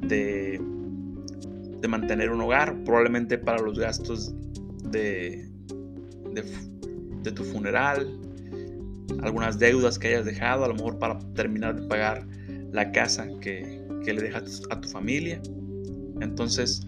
de, 0.00 0.60
de 1.80 1.88
mantener 1.88 2.30
un 2.30 2.40
hogar, 2.40 2.82
probablemente 2.84 3.36
para 3.36 3.60
los 3.60 3.78
gastos 3.78 4.34
de, 4.90 5.50
de, 6.32 6.44
tu 7.32 7.44
funeral, 7.44 8.18
algunas 9.22 9.58
deudas 9.58 9.98
que 9.98 10.08
hayas 10.08 10.24
dejado, 10.24 10.64
a 10.64 10.68
lo 10.68 10.74
mejor 10.74 10.98
para 10.98 11.18
terminar 11.34 11.80
de 11.80 11.86
pagar 11.86 12.26
la 12.72 12.90
casa 12.92 13.26
que, 13.40 13.82
que 14.04 14.12
le 14.12 14.22
dejas 14.22 14.62
a 14.70 14.80
tu 14.80 14.88
familia. 14.88 15.40
Entonces, 16.20 16.86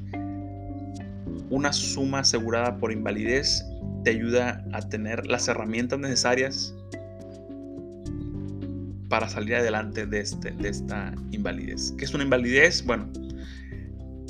una 1.51 1.73
suma 1.73 2.21
asegurada 2.21 2.77
por 2.79 2.93
invalidez 2.93 3.65
te 4.05 4.11
ayuda 4.11 4.65
a 4.73 4.81
tener 4.81 5.27
las 5.27 5.49
herramientas 5.49 5.99
necesarias 5.99 6.75
para 9.09 9.29
salir 9.29 9.57
adelante 9.57 10.07
de, 10.07 10.21
este, 10.21 10.53
de 10.53 10.69
esta 10.69 11.13
invalidez. 11.33 11.93
¿Qué 11.99 12.05
es 12.05 12.15
una 12.15 12.23
invalidez? 12.23 12.85
Bueno, 12.85 13.11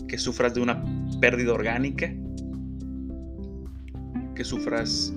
que 0.08 0.18
sufras 0.18 0.54
de 0.54 0.62
una 0.62 0.82
pérdida 1.20 1.52
orgánica, 1.52 2.12
que 4.34 4.42
sufras 4.42 5.12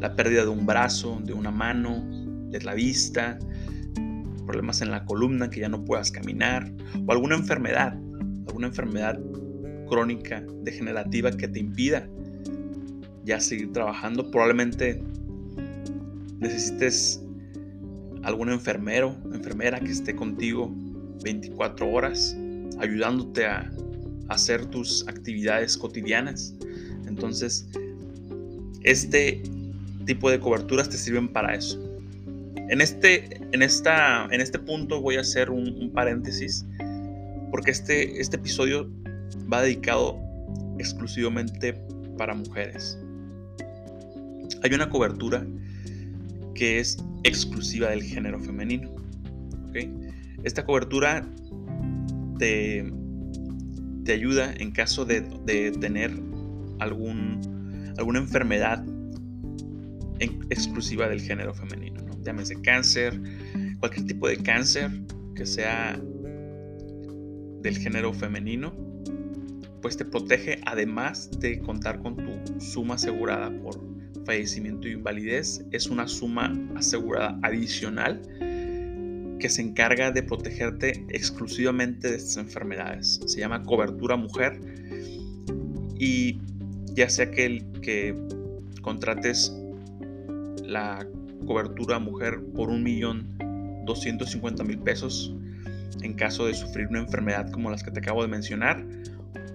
la 0.00 0.14
pérdida 0.14 0.42
de 0.42 0.50
un 0.50 0.66
brazo, 0.66 1.20
de 1.24 1.32
una 1.32 1.50
mano, 1.50 2.04
de 2.50 2.60
la 2.62 2.74
vista, 2.74 3.38
problemas 4.44 4.80
en 4.80 4.90
la 4.90 5.04
columna, 5.04 5.50
que 5.50 5.60
ya 5.60 5.68
no 5.68 5.84
puedas 5.84 6.10
caminar, 6.10 6.72
o 7.06 7.12
alguna 7.12 7.36
enfermedad, 7.36 7.94
alguna 8.46 8.68
enfermedad 8.68 9.18
crónica, 9.88 10.44
degenerativa 10.62 11.30
que 11.30 11.48
te 11.48 11.60
impida 11.60 12.08
ya 13.24 13.40
seguir 13.40 13.72
trabajando. 13.72 14.30
Probablemente 14.30 15.02
necesites 16.38 17.22
algún 18.22 18.50
enfermero, 18.50 19.16
enfermera 19.32 19.80
que 19.80 19.90
esté 19.90 20.14
contigo 20.14 20.72
24 21.22 21.90
horas, 21.90 22.36
ayudándote 22.78 23.46
a 23.46 23.70
hacer 24.28 24.66
tus 24.66 25.06
actividades 25.08 25.76
cotidianas. 25.76 26.54
Entonces, 27.06 27.68
este 28.82 29.42
tipo 30.06 30.30
de 30.30 30.40
coberturas 30.40 30.88
te 30.88 30.96
sirven 30.96 31.28
para 31.28 31.54
eso. 31.54 31.78
En 32.68 32.80
este, 32.80 33.40
en 33.52 33.62
esta, 33.62 34.26
en 34.30 34.40
este 34.40 34.58
punto 34.58 35.00
voy 35.00 35.16
a 35.16 35.20
hacer 35.20 35.50
un, 35.50 35.90
paréntesis 35.92 36.64
porque 37.50 37.70
este, 37.70 38.20
este 38.20 38.36
episodio 38.36 38.90
va 39.52 39.62
dedicado 39.62 40.18
exclusivamente 40.78 41.74
para 42.16 42.34
mujeres. 42.34 42.98
Hay 44.62 44.74
una 44.74 44.88
cobertura 44.88 45.46
que 46.54 46.80
es 46.80 46.96
exclusiva 47.22 47.90
del 47.90 48.02
género 48.02 48.40
femenino. 48.40 48.90
Esta 50.42 50.64
cobertura 50.64 51.28
te, 52.38 52.90
te, 54.04 54.12
ayuda 54.12 54.54
en 54.56 54.70
caso 54.70 55.04
de, 55.04 55.22
tener 55.80 56.12
algún, 56.78 57.92
alguna 57.98 58.20
enfermedad 58.20 58.84
exclusiva 60.20 61.08
del 61.08 61.20
género 61.20 61.54
femenino. 61.54 62.02
¿no? 62.02 62.22
Llámese 62.22 62.60
cáncer, 62.62 63.20
cualquier 63.80 64.06
tipo 64.06 64.28
de 64.28 64.36
cáncer 64.38 64.90
que 65.34 65.46
sea 65.46 66.00
del 67.62 67.78
género 67.78 68.12
femenino, 68.12 68.72
pues 69.82 69.96
te 69.96 70.04
protege 70.04 70.60
además 70.64 71.30
de 71.40 71.58
contar 71.60 72.00
con 72.00 72.16
tu 72.16 72.60
suma 72.60 72.94
asegurada 72.94 73.50
por 73.62 73.80
fallecimiento 74.24 74.88
y 74.88 74.92
invalidez. 74.92 75.64
Es 75.70 75.88
una 75.88 76.08
suma 76.08 76.56
asegurada 76.74 77.38
adicional 77.42 78.20
que 79.38 79.48
se 79.48 79.62
encarga 79.62 80.10
de 80.10 80.22
protegerte 80.22 81.04
exclusivamente 81.10 82.10
de 82.10 82.16
estas 82.16 82.38
enfermedades. 82.38 83.20
Se 83.26 83.40
llama 83.40 83.62
cobertura 83.62 84.16
mujer 84.16 84.58
y 85.98 86.40
ya 86.94 87.08
sea 87.08 87.30
que, 87.30 87.64
que 87.82 88.14
contrates 88.82 89.52
la 90.76 91.06
cobertura 91.46 91.98
mujer 91.98 92.38
por 92.54 92.68
un 92.68 92.82
millón 92.82 93.34
mil 94.66 94.78
pesos 94.80 95.34
en 96.02 96.12
caso 96.14 96.46
de 96.46 96.54
sufrir 96.54 96.88
una 96.88 97.00
enfermedad 97.00 97.50
como 97.50 97.70
las 97.70 97.82
que 97.82 97.90
te 97.90 98.00
acabo 98.00 98.20
de 98.20 98.28
mencionar 98.28 98.84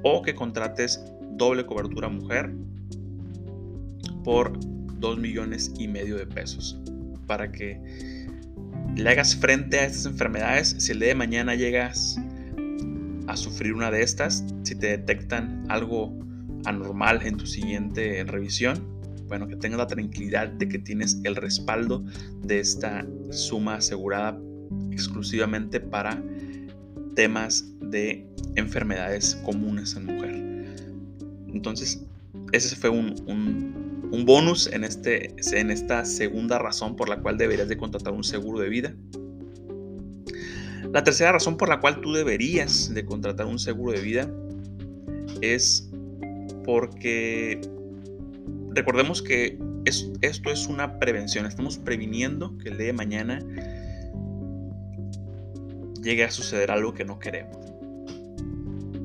o 0.03 0.23
que 0.23 0.33
contrates 0.33 0.99
doble 1.33 1.63
cobertura 1.65 2.09
mujer 2.09 2.51
por 4.23 4.57
2 4.99 5.19
millones 5.19 5.71
y 5.77 5.87
medio 5.87 6.17
de 6.17 6.25
pesos. 6.25 6.79
Para 7.27 7.51
que 7.51 7.79
le 8.95 9.09
hagas 9.09 9.35
frente 9.35 9.79
a 9.79 9.85
estas 9.85 10.05
enfermedades 10.05 10.75
si 10.79 10.91
el 10.91 10.99
día 10.99 11.09
de 11.09 11.15
mañana 11.15 11.53
llegas 11.53 12.19
a 13.27 13.37
sufrir 13.37 13.73
una 13.73 13.91
de 13.91 14.01
estas 14.01 14.43
si 14.63 14.73
te 14.75 14.87
detectan 14.87 15.65
algo 15.69 16.17
anormal 16.65 17.21
en 17.23 17.37
tu 17.37 17.45
siguiente 17.45 18.23
revisión 18.23 19.00
bueno 19.31 19.47
que 19.47 19.55
tengas 19.55 19.77
la 19.77 19.87
tranquilidad 19.87 20.49
de 20.49 20.67
que 20.67 20.77
tienes 20.77 21.21
el 21.23 21.37
respaldo 21.37 22.03
de 22.43 22.59
esta 22.59 23.07
suma 23.29 23.75
asegurada 23.75 24.37
exclusivamente 24.91 25.79
para 25.79 26.21
temas 27.15 27.63
de 27.79 28.27
enfermedades 28.57 29.35
comunes 29.45 29.95
en 29.95 30.05
mujer. 30.05 30.35
Entonces, 31.47 32.03
ese 32.51 32.75
fue 32.75 32.89
un, 32.89 33.15
un, 34.11 34.25
bonus 34.25 34.67
en, 34.67 34.83
este, 34.83 35.33
en 35.53 35.71
esta 35.71 36.03
segunda 36.03 36.59
razón 36.59 36.97
por 36.97 37.07
la 37.07 37.21
cual 37.21 37.37
deberías 37.37 37.69
de 37.69 37.77
contratar 37.77 38.11
un 38.11 38.25
seguro 38.25 38.59
de 38.59 38.67
vida. 38.67 38.93
La 40.91 41.05
tercera 41.05 41.31
razón 41.31 41.55
por 41.55 41.69
la 41.69 41.79
cual 41.79 42.01
tú 42.01 42.11
deberías 42.11 42.93
de 42.93 43.05
contratar 43.05 43.45
un 43.45 43.59
seguro 43.59 43.93
de 43.93 44.01
vida 44.01 44.29
es 45.39 45.89
porque 46.65 47.61
recordemos 48.73 49.21
que 49.21 49.57
esto 49.85 50.51
es 50.51 50.67
una 50.67 50.99
prevención, 50.99 51.45
estamos 51.45 51.77
previniendo 51.77 52.57
que 52.57 52.69
el 52.69 52.77
día 52.77 52.87
de 52.87 52.93
mañana 52.93 53.39
llegue 56.01 56.23
a 56.23 56.31
suceder 56.31 56.71
algo 56.71 56.93
que 56.93 57.05
no 57.05 57.19
queremos. 57.19 57.57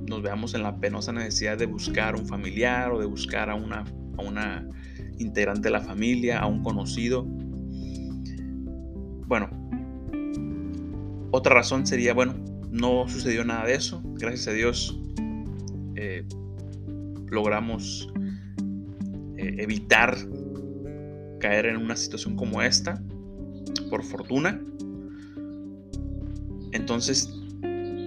Nos 0.09 0.23
veamos 0.23 0.55
en 0.55 0.63
la 0.63 0.79
penosa 0.79 1.13
necesidad 1.13 1.59
de 1.59 1.67
buscar 1.67 2.15
un 2.15 2.27
familiar 2.27 2.93
o 2.93 3.01
de 3.01 3.07
buscar 3.07 3.51
a 3.51 3.55
una, 3.55 3.85
a 4.19 4.23
una 4.23 4.67
integrante 5.19 5.63
de 5.63 5.71
la 5.71 5.81
familia, 5.81 6.39
a 6.39 6.47
un 6.47 6.63
conocido. 6.63 7.25
Bueno, 9.27 9.51
otra 11.33 11.55
razón 11.55 11.87
sería, 11.87 12.15
bueno, 12.15 12.35
no 12.71 13.09
sucedió 13.09 13.45
nada 13.45 13.67
de 13.67 13.75
eso. 13.75 14.01
Gracias 14.15 14.49
a 14.49 14.53
Dios 14.53 14.99
eh, 15.97 16.25
logramos 17.29 18.09
eh, 19.49 19.57
evitar 19.59 20.17
caer 21.41 21.67
en 21.67 21.77
una 21.77 21.97
situación 21.97 22.37
como 22.37 22.63
esta, 22.63 23.03
por 23.91 24.03
fortuna 24.03 24.61
entonces 26.77 27.31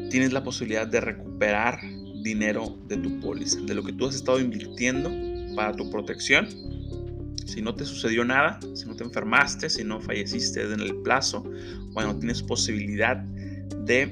tienes 0.10 0.32
la 0.32 0.44
posibilidad 0.44 0.88
de 0.88 1.02
recuperar 1.02 1.80
dinero 2.24 2.78
de 2.88 2.98
tu 2.98 3.20
póliza, 3.20 3.60
de 3.62 3.74
lo 3.74 3.84
que 3.84 3.94
tú 3.94 4.08
has 4.08 4.16
estado 4.16 4.40
invirtiendo 4.40 5.12
para 5.56 5.74
tu 5.74 5.90
protección. 5.90 6.48
Si 7.46 7.62
no 7.62 7.74
te 7.74 7.84
sucedió 7.86 8.24
nada, 8.24 8.60
si 8.76 8.86
no 8.86 8.96
te 8.96 9.04
enfermaste, 9.04 9.70
si 9.70 9.84
no 9.84 10.00
falleciste 10.00 10.62
en 10.62 10.80
el 10.80 10.96
plazo, 10.98 11.44
bueno, 11.94 12.16
tienes 12.18 12.44
posibilidad 12.44 13.18
de 13.86 14.12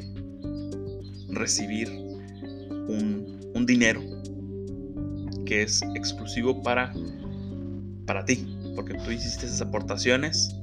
recibir 1.30 1.90
un, 1.90 3.38
dinero 3.66 4.02
que 5.48 5.64
es 5.64 5.82
exclusivo 5.96 6.62
para, 6.62 6.94
para 8.06 8.26
ti, 8.26 8.46
porque 8.76 8.94
tú 8.94 9.12
hiciste 9.12 9.46
esas 9.46 9.62
aportaciones 9.62 10.56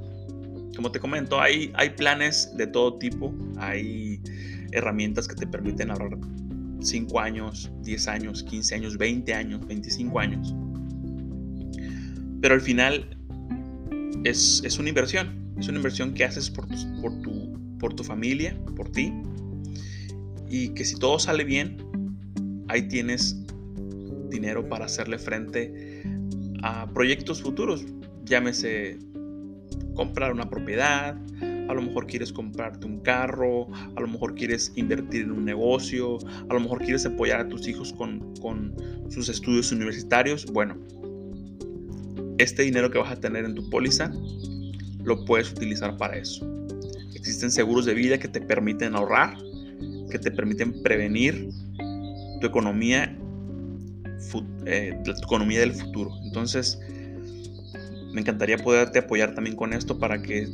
como 0.74 0.90
te 0.90 1.00
comento, 1.00 1.40
hay, 1.40 1.72
hay 1.74 1.90
planes 1.90 2.52
de 2.56 2.66
todo 2.66 2.98
tipo, 2.98 3.34
hay 3.56 4.20
herramientas 4.72 5.28
que 5.28 5.34
te 5.34 5.46
permiten 5.46 5.90
ahorrar 5.90 6.18
5 6.80 7.20
años, 7.20 7.70
10 7.82 8.08
años, 8.08 8.42
15 8.42 8.74
años, 8.74 8.98
20 8.98 9.34
años, 9.34 9.66
25 9.66 10.18
años. 10.18 10.54
Pero 12.40 12.54
al 12.54 12.60
final 12.60 13.16
es, 14.24 14.78
una 14.78 14.88
inversión, 14.88 15.54
es 15.58 15.68
una 15.68 15.78
inversión 15.78 16.12
que 16.12 16.24
haces 16.24 16.50
por 16.50 16.66
tu, 16.66 17.00
por, 17.00 17.22
tu, 17.22 17.76
por 17.78 17.94
tu 17.94 18.04
familia, 18.04 18.58
por 18.76 18.90
ti, 18.90 19.12
y 20.48 20.70
que 20.70 20.84
si 20.84 20.96
todo 20.96 21.18
sale 21.18 21.44
bien, 21.44 21.78
ahí 22.68 22.86
tienes 22.88 23.43
dinero 24.34 24.68
para 24.68 24.84
hacerle 24.86 25.18
frente 25.18 26.02
a 26.62 26.86
proyectos 26.92 27.42
futuros, 27.42 27.84
llámese 28.24 28.98
comprar 29.94 30.32
una 30.32 30.48
propiedad, 30.50 31.16
a 31.68 31.74
lo 31.74 31.82
mejor 31.82 32.06
quieres 32.06 32.32
comprarte 32.32 32.86
un 32.86 33.00
carro, 33.00 33.68
a 33.96 34.00
lo 34.00 34.08
mejor 34.08 34.34
quieres 34.34 34.72
invertir 34.76 35.22
en 35.22 35.32
un 35.32 35.44
negocio, 35.44 36.18
a 36.48 36.54
lo 36.54 36.60
mejor 36.60 36.78
quieres 36.80 37.06
apoyar 37.06 37.40
a 37.40 37.48
tus 37.48 37.66
hijos 37.68 37.92
con, 37.92 38.34
con 38.40 38.74
sus 39.08 39.28
estudios 39.28 39.72
universitarios. 39.72 40.44
Bueno, 40.46 40.76
este 42.38 42.62
dinero 42.62 42.90
que 42.90 42.98
vas 42.98 43.12
a 43.12 43.20
tener 43.20 43.44
en 43.44 43.54
tu 43.54 43.68
póliza 43.70 44.12
lo 45.04 45.24
puedes 45.24 45.52
utilizar 45.52 45.96
para 45.96 46.16
eso. 46.16 46.46
Existen 47.14 47.50
seguros 47.50 47.86
de 47.86 47.94
vida 47.94 48.18
que 48.18 48.28
te 48.28 48.40
permiten 48.40 48.94
ahorrar, 48.94 49.36
que 50.10 50.18
te 50.18 50.30
permiten 50.30 50.82
prevenir 50.82 51.48
tu 52.40 52.46
economía, 52.46 53.16
eh, 54.66 54.98
tu 55.04 55.10
economía 55.10 55.60
del 55.60 55.72
futuro. 55.72 56.10
Entonces, 56.24 56.80
me 58.12 58.20
encantaría 58.20 58.58
poderte 58.58 59.00
apoyar 59.00 59.34
también 59.34 59.56
con 59.56 59.72
esto 59.72 59.98
para 59.98 60.22
que 60.22 60.48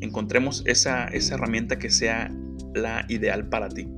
encontremos 0.00 0.62
esa, 0.66 1.06
esa 1.08 1.34
herramienta 1.34 1.78
que 1.78 1.90
sea 1.90 2.30
la 2.74 3.04
ideal 3.08 3.48
para 3.48 3.68
ti. 3.68 3.88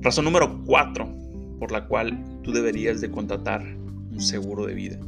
Razón 0.00 0.24
número 0.24 0.62
4 0.64 1.24
por 1.58 1.72
la 1.72 1.86
cual 1.86 2.22
tú 2.42 2.52
deberías 2.52 3.00
de 3.00 3.10
contratar 3.10 3.62
un 3.62 4.20
seguro 4.20 4.66
de 4.66 4.74
vida. 4.74 4.98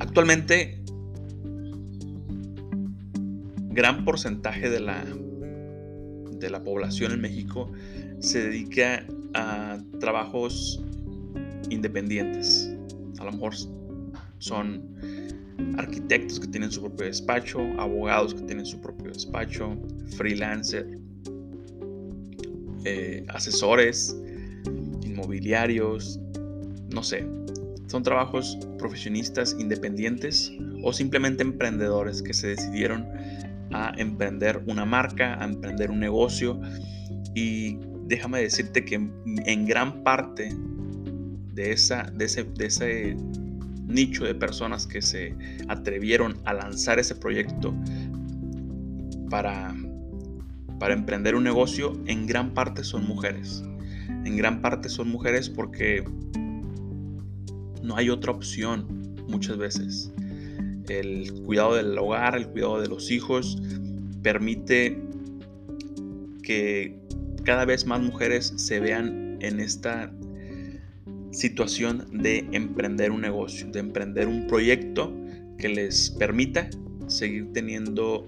Actualmente, 0.00 0.82
gran 3.70 4.04
porcentaje 4.04 4.70
de 4.70 4.80
la, 4.80 5.04
de 6.38 6.50
la 6.50 6.62
población 6.62 7.12
en 7.12 7.20
México 7.20 7.72
se 8.22 8.44
dedica 8.44 9.04
a 9.34 9.78
trabajos 9.98 10.80
independientes. 11.70 12.70
A 13.18 13.24
lo 13.24 13.32
mejor 13.32 13.54
son 14.38 14.82
arquitectos 15.76 16.38
que 16.38 16.46
tienen 16.46 16.70
su 16.70 16.80
propio 16.82 17.06
despacho, 17.06 17.60
abogados 17.78 18.34
que 18.34 18.42
tienen 18.42 18.64
su 18.64 18.80
propio 18.80 19.10
despacho, 19.12 19.76
freelancer, 20.16 20.98
eh, 22.84 23.24
asesores, 23.28 24.16
inmobiliarios, 25.02 26.20
no 26.90 27.02
sé. 27.02 27.26
Son 27.88 28.02
trabajos 28.02 28.56
profesionistas 28.78 29.56
independientes 29.58 30.52
o 30.82 30.92
simplemente 30.92 31.42
emprendedores 31.42 32.22
que 32.22 32.34
se 32.34 32.48
decidieron 32.48 33.06
a 33.72 33.92
emprender 33.96 34.62
una 34.66 34.84
marca, 34.84 35.42
a 35.42 35.44
emprender 35.44 35.90
un 35.90 36.00
negocio. 36.00 36.60
Y 37.34 37.78
déjame 38.12 38.42
decirte 38.42 38.84
que 38.84 38.96
en, 38.96 39.64
gran 39.64 40.04
parte 40.04 40.54
de, 41.54 41.72
esa, 41.72 42.02
de, 42.14 42.26
ese, 42.26 42.44
de 42.44 42.66
ese 42.66 43.16
nicho 43.86 44.24
de 44.26 44.34
personas 44.34 44.86
que 44.86 45.00
se 45.00 45.34
atrevieron 45.68 46.36
a 46.44 46.52
lanzar 46.52 46.98
ese 46.98 47.14
proyecto 47.14 47.74
para, 49.30 49.74
para 50.78 50.92
emprender 50.92 51.34
un 51.34 51.44
negocio, 51.44 51.98
en 52.04 52.26
gran 52.26 52.52
parte 52.52 52.84
son 52.84 53.06
mujeres. 53.06 53.64
En 54.26 54.36
gran 54.36 54.60
parte 54.60 54.90
son 54.90 55.08
mujeres 55.08 55.48
porque 55.48 56.04
no 57.82 57.96
hay 57.96 58.10
otra 58.10 58.32
opción 58.32 59.14
muchas 59.26 59.56
veces. 59.56 60.12
El 60.86 61.32
cuidado 61.46 61.76
del 61.76 61.96
hogar, 61.96 62.36
el 62.36 62.46
cuidado 62.46 62.78
de 62.78 62.88
los 62.88 63.10
hijos, 63.10 63.56
permite 64.22 65.02
que 66.42 67.01
cada 67.44 67.64
vez 67.64 67.86
más 67.86 68.00
mujeres 68.00 68.52
se 68.56 68.80
vean 68.80 69.38
en 69.40 69.60
esta 69.60 70.12
situación 71.32 72.06
de 72.12 72.46
emprender 72.52 73.10
un 73.10 73.22
negocio, 73.22 73.66
de 73.68 73.80
emprender 73.80 74.28
un 74.28 74.46
proyecto 74.46 75.12
que 75.58 75.68
les 75.68 76.10
permita 76.10 76.68
seguir 77.06 77.52
teniendo 77.52 78.26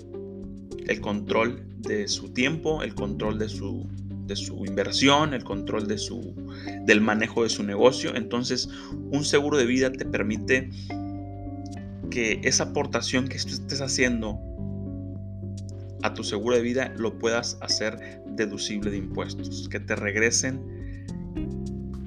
el 0.86 1.00
control 1.00 1.66
de 1.78 2.08
su 2.08 2.30
tiempo, 2.30 2.82
el 2.82 2.94
control 2.94 3.38
de 3.38 3.48
su, 3.48 3.86
de 4.26 4.36
su 4.36 4.64
inversión, 4.64 5.34
el 5.34 5.44
control 5.44 5.86
de 5.86 5.98
su, 5.98 6.34
del 6.84 7.00
manejo 7.00 7.42
de 7.42 7.50
su 7.50 7.62
negocio. 7.62 8.14
Entonces, 8.14 8.68
un 9.10 9.24
seguro 9.24 9.58
de 9.58 9.66
vida 9.66 9.92
te 9.92 10.04
permite 10.04 10.70
que 12.10 12.40
esa 12.42 12.64
aportación 12.64 13.28
que 13.28 13.36
estés 13.36 13.80
haciendo 13.80 14.38
a 16.04 16.12
tu 16.12 16.22
seguro 16.22 16.54
de 16.54 16.60
vida 16.60 16.92
lo 16.98 17.18
puedas 17.18 17.56
hacer 17.62 18.22
deducible 18.36 18.90
de 18.90 18.98
impuestos, 18.98 19.68
que 19.70 19.80
te 19.80 19.96
regresen 19.96 20.60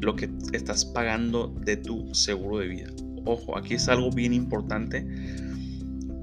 lo 0.01 0.15
que 0.15 0.29
estás 0.53 0.85
pagando 0.85 1.47
de 1.65 1.77
tu 1.77 2.13
seguro 2.13 2.59
de 2.59 2.67
vida. 2.67 2.87
Ojo, 3.25 3.57
aquí 3.57 3.73
es 3.73 3.89
algo 3.89 4.11
bien 4.11 4.33
importante 4.33 5.03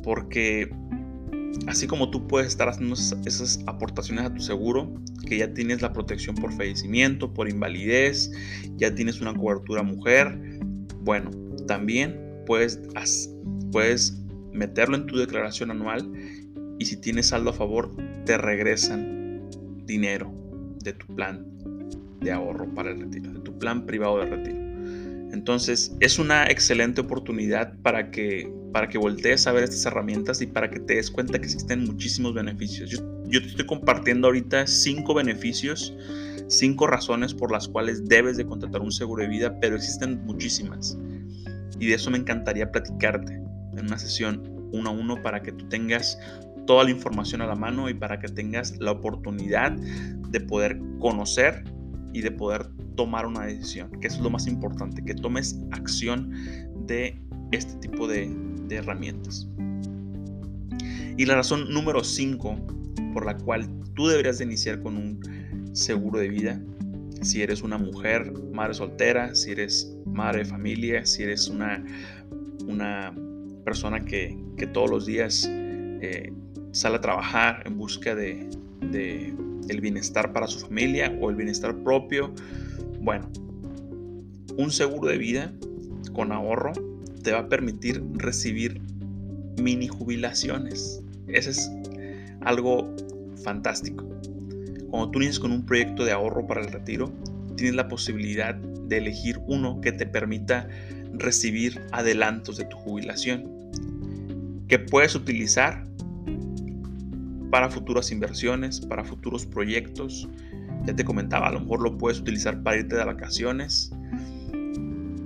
porque 0.05 0.71
así 1.67 1.89
como 1.89 2.11
tú 2.11 2.29
puedes 2.29 2.47
estar 2.47 2.69
haciendo 2.69 2.95
esas 2.95 3.59
aportaciones 3.67 4.25
a 4.25 4.33
tu 4.33 4.41
seguro, 4.41 4.95
que 5.27 5.39
ya 5.39 5.53
tienes 5.53 5.83
la 5.83 5.93
protección 5.93 6.37
por 6.37 6.53
fallecimiento, 6.53 7.35
por 7.35 7.49
invalidez, 7.49 8.31
ya 8.77 8.95
tienes 8.95 9.21
una 9.21 9.35
cobertura 9.35 9.83
mujer, 9.83 10.39
bueno, 11.01 11.33
también 11.67 12.21
puedes, 12.47 12.81
puedes 13.73 14.23
meterlo 14.53 14.97
en 14.97 15.07
tu 15.07 15.17
declaración 15.17 15.73
anual 15.73 16.09
y 16.79 16.87
si 16.87 16.97
tienes 16.97 17.27
saldo 17.27 17.51
a 17.51 17.53
favor, 17.53 17.95
te 18.25 18.37
regresan 18.37 19.49
dinero 19.85 20.33
de 20.83 20.93
tu 20.93 21.07
plan 21.15 21.47
de 22.21 22.33
ahorro 22.33 22.73
para 22.75 22.91
el 22.91 23.01
retiro, 23.01 23.33
de 23.33 23.41
tu 23.41 23.59
plan 23.59 23.87
privado 23.87 24.19
de 24.19 24.27
retiro. 24.27 24.65
Entonces 25.33 25.97
es 26.01 26.19
una 26.19 26.47
excelente 26.47 27.01
oportunidad 27.01 27.77
para 27.83 28.11
que, 28.11 28.51
para 28.73 28.89
que 28.89 28.99
voltees 28.99 29.47
a 29.47 29.53
ver 29.53 29.65
estas 29.65 29.85
herramientas 29.87 30.41
y 30.41 30.47
para 30.47 30.71
que 30.71 30.79
te 30.81 30.95
des 30.95 31.11
cuenta 31.11 31.39
que 31.39 31.47
existen 31.47 31.85
muchísimos 31.85 32.35
beneficios. 32.35 32.91
Yo, 32.91 32.99
yo 33.27 33.41
te 33.41 33.49
estoy 33.49 33.67
compartiendo 33.67 34.29
ahorita 34.29 34.67
cinco 34.67 35.13
beneficios, 35.13 35.97
cinco 36.47 36.87
razones 36.87 37.35
por 37.35 37.51
las 37.51 37.69
cuales 37.69 38.07
debes 38.07 38.37
de 38.37 38.47
contratar 38.47 38.81
un 38.81 38.93
seguro 38.93 39.23
de 39.23 39.29
vida, 39.29 39.59
pero 39.61 39.77
existen 39.77 40.25
muchísimas. 40.25 40.97
Y 41.81 41.89
de 41.89 41.95
eso 41.95 42.11
me 42.11 42.19
encantaría 42.19 42.71
platicarte 42.71 43.33
en 43.33 43.87
una 43.87 43.99
sesión 43.99 44.55
uno 44.73 44.91
a 44.91 44.93
uno 44.93 45.23
para 45.23 45.43
que 45.43 45.53
tú 45.53 45.69
tengas 45.69 46.19
toda 46.67 46.85
la 46.85 46.91
información 46.91 47.41
a 47.43 47.47
la 47.47 47.55
mano 47.55 47.89
y 47.89 47.95
para 47.95 48.19
que 48.19 48.29
tengas 48.29 48.79
la 48.79 48.93
oportunidad 48.93 49.73
de 49.73 50.41
poder 50.41 50.81
conocer 50.99 51.65
y 52.13 52.21
de 52.21 52.31
poder 52.31 52.67
tomar 52.97 53.27
una 53.27 53.45
decisión, 53.45 53.91
que 54.01 54.07
es 54.07 54.19
lo 54.19 54.31
más 54.31 54.47
importante, 54.47 55.05
que 55.05 55.15
tomes 55.15 55.59
acción 55.73 56.31
de 56.87 57.21
este 57.53 57.75
tipo 57.77 58.07
de, 58.07 58.31
herramientas. 58.71 59.49
Y 61.17 61.27
la 61.27 61.37
razón 61.37 61.73
número 61.73 62.03
5 62.03 62.57
por 63.13 63.25
la 63.25 63.37
cual 63.37 63.69
tú 63.95 64.09
deberías 64.09 64.39
de 64.39 64.45
iniciar 64.45 64.81
con 64.81 64.97
un 64.97 65.21
seguro 65.73 66.19
de 66.19 66.29
vida, 66.29 66.61
si 67.23 67.43
eres 67.43 67.63
una 67.63 67.79
mujer, 67.79 68.33
madre 68.53 68.75
soltera, 68.75 69.35
si 69.35 69.53
eres 69.53 69.97
madre 70.07 70.41
de 70.41 70.45
familia, 70.47 71.07
si 71.07 71.23
eres 71.23 71.49
una, 71.49 71.85
una 72.67 73.15
persona 73.65 74.05
que, 74.05 74.37
todos 74.73 74.91
los 74.91 75.07
días 75.07 75.47
eh, 75.51 76.33
sale 76.75 76.97
a 76.97 77.01
trabajar 77.01 77.63
en 77.67 77.79
busca 77.79 78.17
de, 78.17 78.51
el 79.69 79.81
bienestar 79.81 80.33
para 80.33 80.49
su 80.49 80.59
familia 80.59 81.17
o 81.21 81.31
el 81.31 81.37
bienestar 81.37 81.75
propio. 81.77 82.35
Bueno, 83.01 83.31
un 84.57 84.71
seguro 84.71 85.09
de 85.09 85.17
vida 85.17 85.53
con 86.13 86.33
ahorro 86.33 86.73
te 87.23 87.33
va 87.33 87.41
a 87.41 87.49
permitir 87.49 88.03
recibir 88.15 88.81
mini 89.63 89.87
jubilaciones. 89.87 91.01
Ese 91.29 91.51
es 91.51 91.71
algo 92.41 92.95
fantástico. 93.43 94.05
Cuando 94.91 95.11
tú 95.13 95.19
inicias 95.19 95.39
con 95.39 95.53
un 95.53 95.65
proyecto 95.65 96.05
de 96.05 96.11
ahorro 96.11 96.47
para 96.47 96.61
el 96.61 96.73
retiro, 96.73 97.13
tienes 97.57 97.77
la 97.77 97.87
posibilidad 97.87 98.55
de 98.55 98.99
elegir 98.99 99.39
uno 99.47 99.81
que 99.81 99.93
te 99.93 100.07
permita 100.07 100.69
recibir 101.13 101.81
adelantos 101.93 102.57
de 102.57 102.65
tu 102.65 102.77
jubilación, 102.77 103.49
que 104.67 104.81
puedes 104.81 105.15
utilizar 105.15 105.94
para 107.55 107.71
futuras 107.71 108.11
inversiones, 108.11 108.81
para 108.81 109.05
futuros 109.05 109.47
proyectos. 109.47 110.29
Ya 110.87 110.97
te 110.97 111.05
comentaba, 111.05 111.47
a 111.47 111.53
lo 111.53 111.61
mejor 111.61 111.83
lo 111.83 111.97
puedes 111.97 112.19
utilizar 112.19 112.61
para 112.65 112.79
irte 112.79 112.97
de 112.97 113.05
vacaciones, 113.05 113.93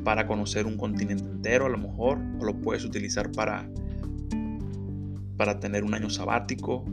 para 0.04 0.26
conocer 0.26 0.66
un 0.66 0.76
continente 0.76 1.24
entero, 1.24 1.64
a 1.64 1.68
lo 1.70 1.78
mejor, 1.78 2.18
o 2.38 2.44
lo 2.44 2.60
puedes 2.60 2.84
utilizar 2.84 3.32
para, 3.32 3.66
para 5.38 5.58
tener 5.58 5.84
un 5.84 5.94
año 5.94 6.10
sabático, 6.10 6.84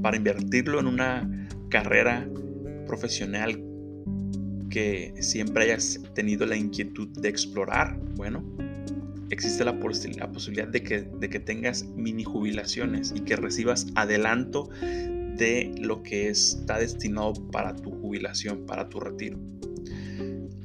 para 0.00 0.16
invertirlo 0.16 0.78
en 0.78 0.86
una 0.86 1.28
carrera 1.70 2.28
profesional 2.86 3.60
que 4.70 5.12
siempre 5.18 5.64
hayas 5.64 6.02
tenido 6.14 6.46
la 6.46 6.54
inquietud 6.54 7.08
de 7.20 7.30
explorar. 7.30 7.98
Bueno, 8.14 8.44
existe 9.30 9.64
la, 9.64 9.78
posibilidad 9.78 10.68
de 10.68 10.82
que, 10.82 11.40
tengas 11.40 11.84
mini 11.84 12.24
jubilaciones 12.24 13.12
y 13.14 13.20
que 13.20 13.36
recibas 13.36 13.86
adelanto 13.94 14.68
de 14.80 15.74
lo 15.78 16.02
que 16.02 16.28
está 16.28 16.78
destinado 16.78 17.34
para 17.50 17.74
tu 17.74 17.90
jubilación, 17.90 18.66
para 18.66 18.88
tu 18.88 19.00
retiro. 19.00 19.38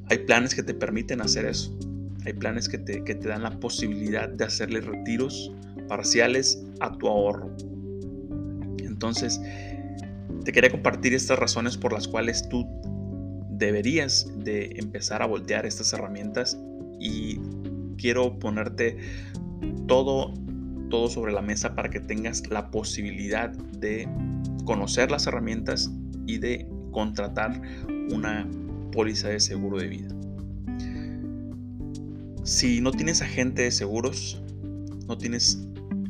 Hay 0.10 0.20
planes 0.20 0.56
que 0.56 0.64
te 0.64 0.74
permiten 0.74 1.22
hacer 1.22 1.46
eso. 1.46 1.78
Hay 2.26 2.34
planes 2.34 2.68
que 2.68 2.78
te, 2.78 3.04
que 3.04 3.16
te 3.16 3.28
dan 3.30 3.44
la 3.44 3.60
posibilidad 3.60 4.28
de 4.28 4.44
hacerle 4.44 4.82
retiros 4.82 5.52
parciales 5.88 6.64
a 6.80 6.98
tu 6.98 7.08
ahorro. 7.08 7.56
Entonces, 8.80 9.40
te 10.44 10.52
quería 10.52 10.70
compartir 10.70 11.14
estas 11.14 11.40
razones 11.40 11.78
por 11.78 11.94
las 11.94 12.08
cuales 12.08 12.48
tú 12.50 12.68
deberías 13.50 14.32
de 14.38 14.74
empezar 14.78 15.22
a 15.22 15.26
voltear 15.26 15.66
estas 15.66 15.94
herramientas 15.94 16.58
y 17.00 17.40
quiero 18.00 18.40
ponerte 18.40 18.98
todo, 19.88 20.34
todo 20.90 21.10
sobre 21.10 21.34
la 21.34 21.42
mesa 21.42 21.76
para 21.76 21.90
que 21.90 22.00
tengas 22.00 22.50
la 22.50 22.72
posibilidad 22.72 23.50
de 23.50 24.08
conocer 24.66 25.12
las 25.12 25.28
herramientas 25.28 25.92
y 26.26 26.38
de 26.38 26.68
contratar 26.92 27.62
una 28.12 28.48
póliza 28.92 29.30
de 29.30 29.40
seguro 29.40 29.78
de 29.78 29.88
vida. 29.88 30.08
Si 32.44 32.82
no 32.82 32.92
tienes 32.92 33.22
agente 33.22 33.64
de 33.64 33.72
seguros, 33.72 34.42
no 35.08 35.18
tienes 35.18 35.68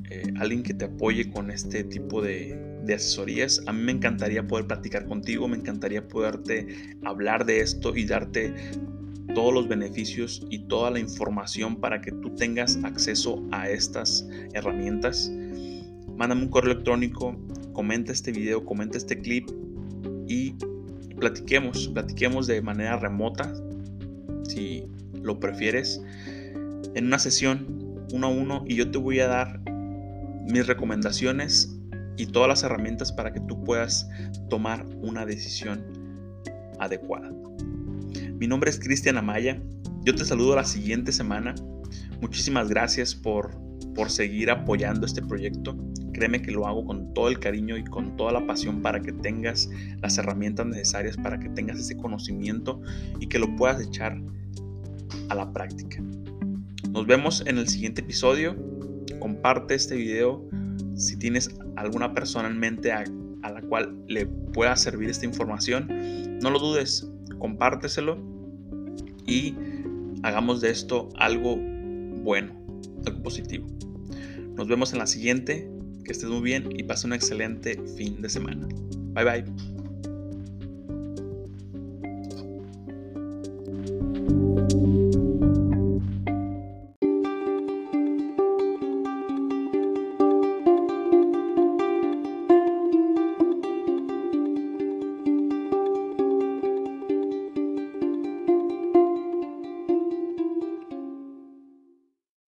eh, 0.09 0.31
alguien 0.37 0.63
que 0.63 0.73
te 0.73 0.85
apoye 0.85 1.29
con 1.29 1.51
este 1.51 1.83
tipo 1.83 2.21
de, 2.21 2.57
de 2.85 2.93
asesorías, 2.93 3.61
a 3.65 3.73
mí 3.73 3.81
me 3.81 3.91
encantaría 3.91 4.47
poder 4.47 4.67
platicar 4.67 5.05
contigo, 5.05 5.47
me 5.47 5.57
encantaría 5.57 6.07
poderte 6.07 6.95
hablar 7.03 7.45
de 7.45 7.61
esto 7.61 7.95
y 7.95 8.05
darte 8.05 8.53
todos 9.33 9.53
los 9.53 9.67
beneficios 9.67 10.45
y 10.49 10.59
toda 10.59 10.91
la 10.91 10.99
información 10.99 11.75
para 11.75 12.01
que 12.01 12.11
tú 12.11 12.35
tengas 12.35 12.79
acceso 12.83 13.43
a 13.51 13.69
estas 13.69 14.27
herramientas. 14.53 15.31
Mándame 16.15 16.43
un 16.43 16.49
correo 16.49 16.73
electrónico, 16.73 17.35
comenta 17.73 18.11
este 18.11 18.31
video, 18.31 18.65
comenta 18.65 18.97
este 18.97 19.19
clip 19.19 19.49
y 20.27 20.55
platiquemos, 21.19 21.87
platiquemos 21.89 22.47
de 22.47 22.61
manera 22.61 22.97
remota, 22.97 23.53
si 24.43 24.83
lo 25.21 25.39
prefieres, 25.39 26.01
en 26.95 27.05
una 27.05 27.19
sesión 27.19 27.79
uno 28.11 28.27
a 28.27 28.29
uno 28.29 28.63
y 28.67 28.75
yo 28.75 28.89
te 28.89 28.97
voy 28.97 29.19
a 29.19 29.27
dar 29.27 29.61
mis 30.49 30.65
recomendaciones 30.65 31.79
y 32.17 32.25
todas 32.25 32.49
las 32.49 32.63
herramientas 32.63 33.11
para 33.11 33.31
que 33.31 33.39
tú 33.41 33.63
puedas 33.63 34.09
tomar 34.49 34.85
una 35.01 35.25
decisión 35.25 35.83
adecuada. 36.79 37.31
Mi 38.39 38.47
nombre 38.47 38.69
es 38.69 38.79
Cristian 38.79 39.17
Amaya. 39.17 39.61
Yo 40.05 40.15
te 40.15 40.23
saludo 40.23 40.55
la 40.55 40.63
siguiente 40.63 41.11
semana. 41.11 41.55
Muchísimas 42.21 42.69
gracias 42.69 43.13
por, 43.13 43.51
por 43.93 44.09
seguir 44.09 44.49
apoyando 44.49 45.05
este 45.05 45.21
proyecto. 45.21 45.77
Créeme 46.13 46.41
que 46.41 46.51
lo 46.51 46.65
hago 46.65 46.85
con 46.85 47.13
todo 47.13 47.27
el 47.27 47.37
cariño 47.37 47.75
y 47.75 47.83
con 47.83 48.15
toda 48.15 48.31
la 48.31 48.47
pasión 48.47 48.81
para 48.81 49.01
que 49.01 49.11
tengas 49.11 49.69
las 50.01 50.17
herramientas 50.17 50.67
necesarias, 50.67 51.17
para 51.17 51.37
que 51.37 51.49
tengas 51.49 51.79
ese 51.79 51.97
conocimiento 51.97 52.81
y 53.19 53.27
que 53.27 53.39
lo 53.39 53.53
puedas 53.57 53.81
echar 53.81 54.17
a 55.27 55.35
la 55.35 55.51
práctica. 55.51 56.01
Nos 56.91 57.05
vemos 57.07 57.43
en 57.45 57.57
el 57.57 57.67
siguiente 57.67 57.99
episodio. 57.99 58.55
Comparte 59.19 59.75
este 59.75 59.97
video 59.97 60.47
si 60.95 61.17
tienes 61.17 61.53
alguna 61.75 62.13
persona 62.13 62.47
en 62.47 62.57
mente 62.57 62.93
a, 62.93 63.03
a 63.41 63.51
la 63.51 63.61
cual 63.63 64.01
le 64.07 64.27
pueda 64.27 64.77
servir 64.77 65.09
esta 65.09 65.25
información. 65.25 65.89
No 66.41 66.51
lo 66.51 66.59
dudes, 66.59 67.11
compárteselo 67.37 68.28
y 69.29 69.55
hagamos 70.23 70.61
de 70.61 70.71
esto 70.71 71.09
algo 71.15 71.57
bueno, 71.57 72.53
algo 73.05 73.23
positivo. 73.23 73.67
Nos 74.55 74.67
vemos 74.67 74.91
en 74.91 74.99
la 74.99 75.07
siguiente, 75.07 75.69
que 76.03 76.11
estés 76.11 76.29
muy 76.29 76.41
bien 76.41 76.69
y 76.77 76.83
pase 76.83 77.07
un 77.07 77.13
excelente 77.13 77.81
fin 77.95 78.21
de 78.21 78.29
semana. 78.29 78.67
Bye 79.13 79.23
bye. 79.23 79.68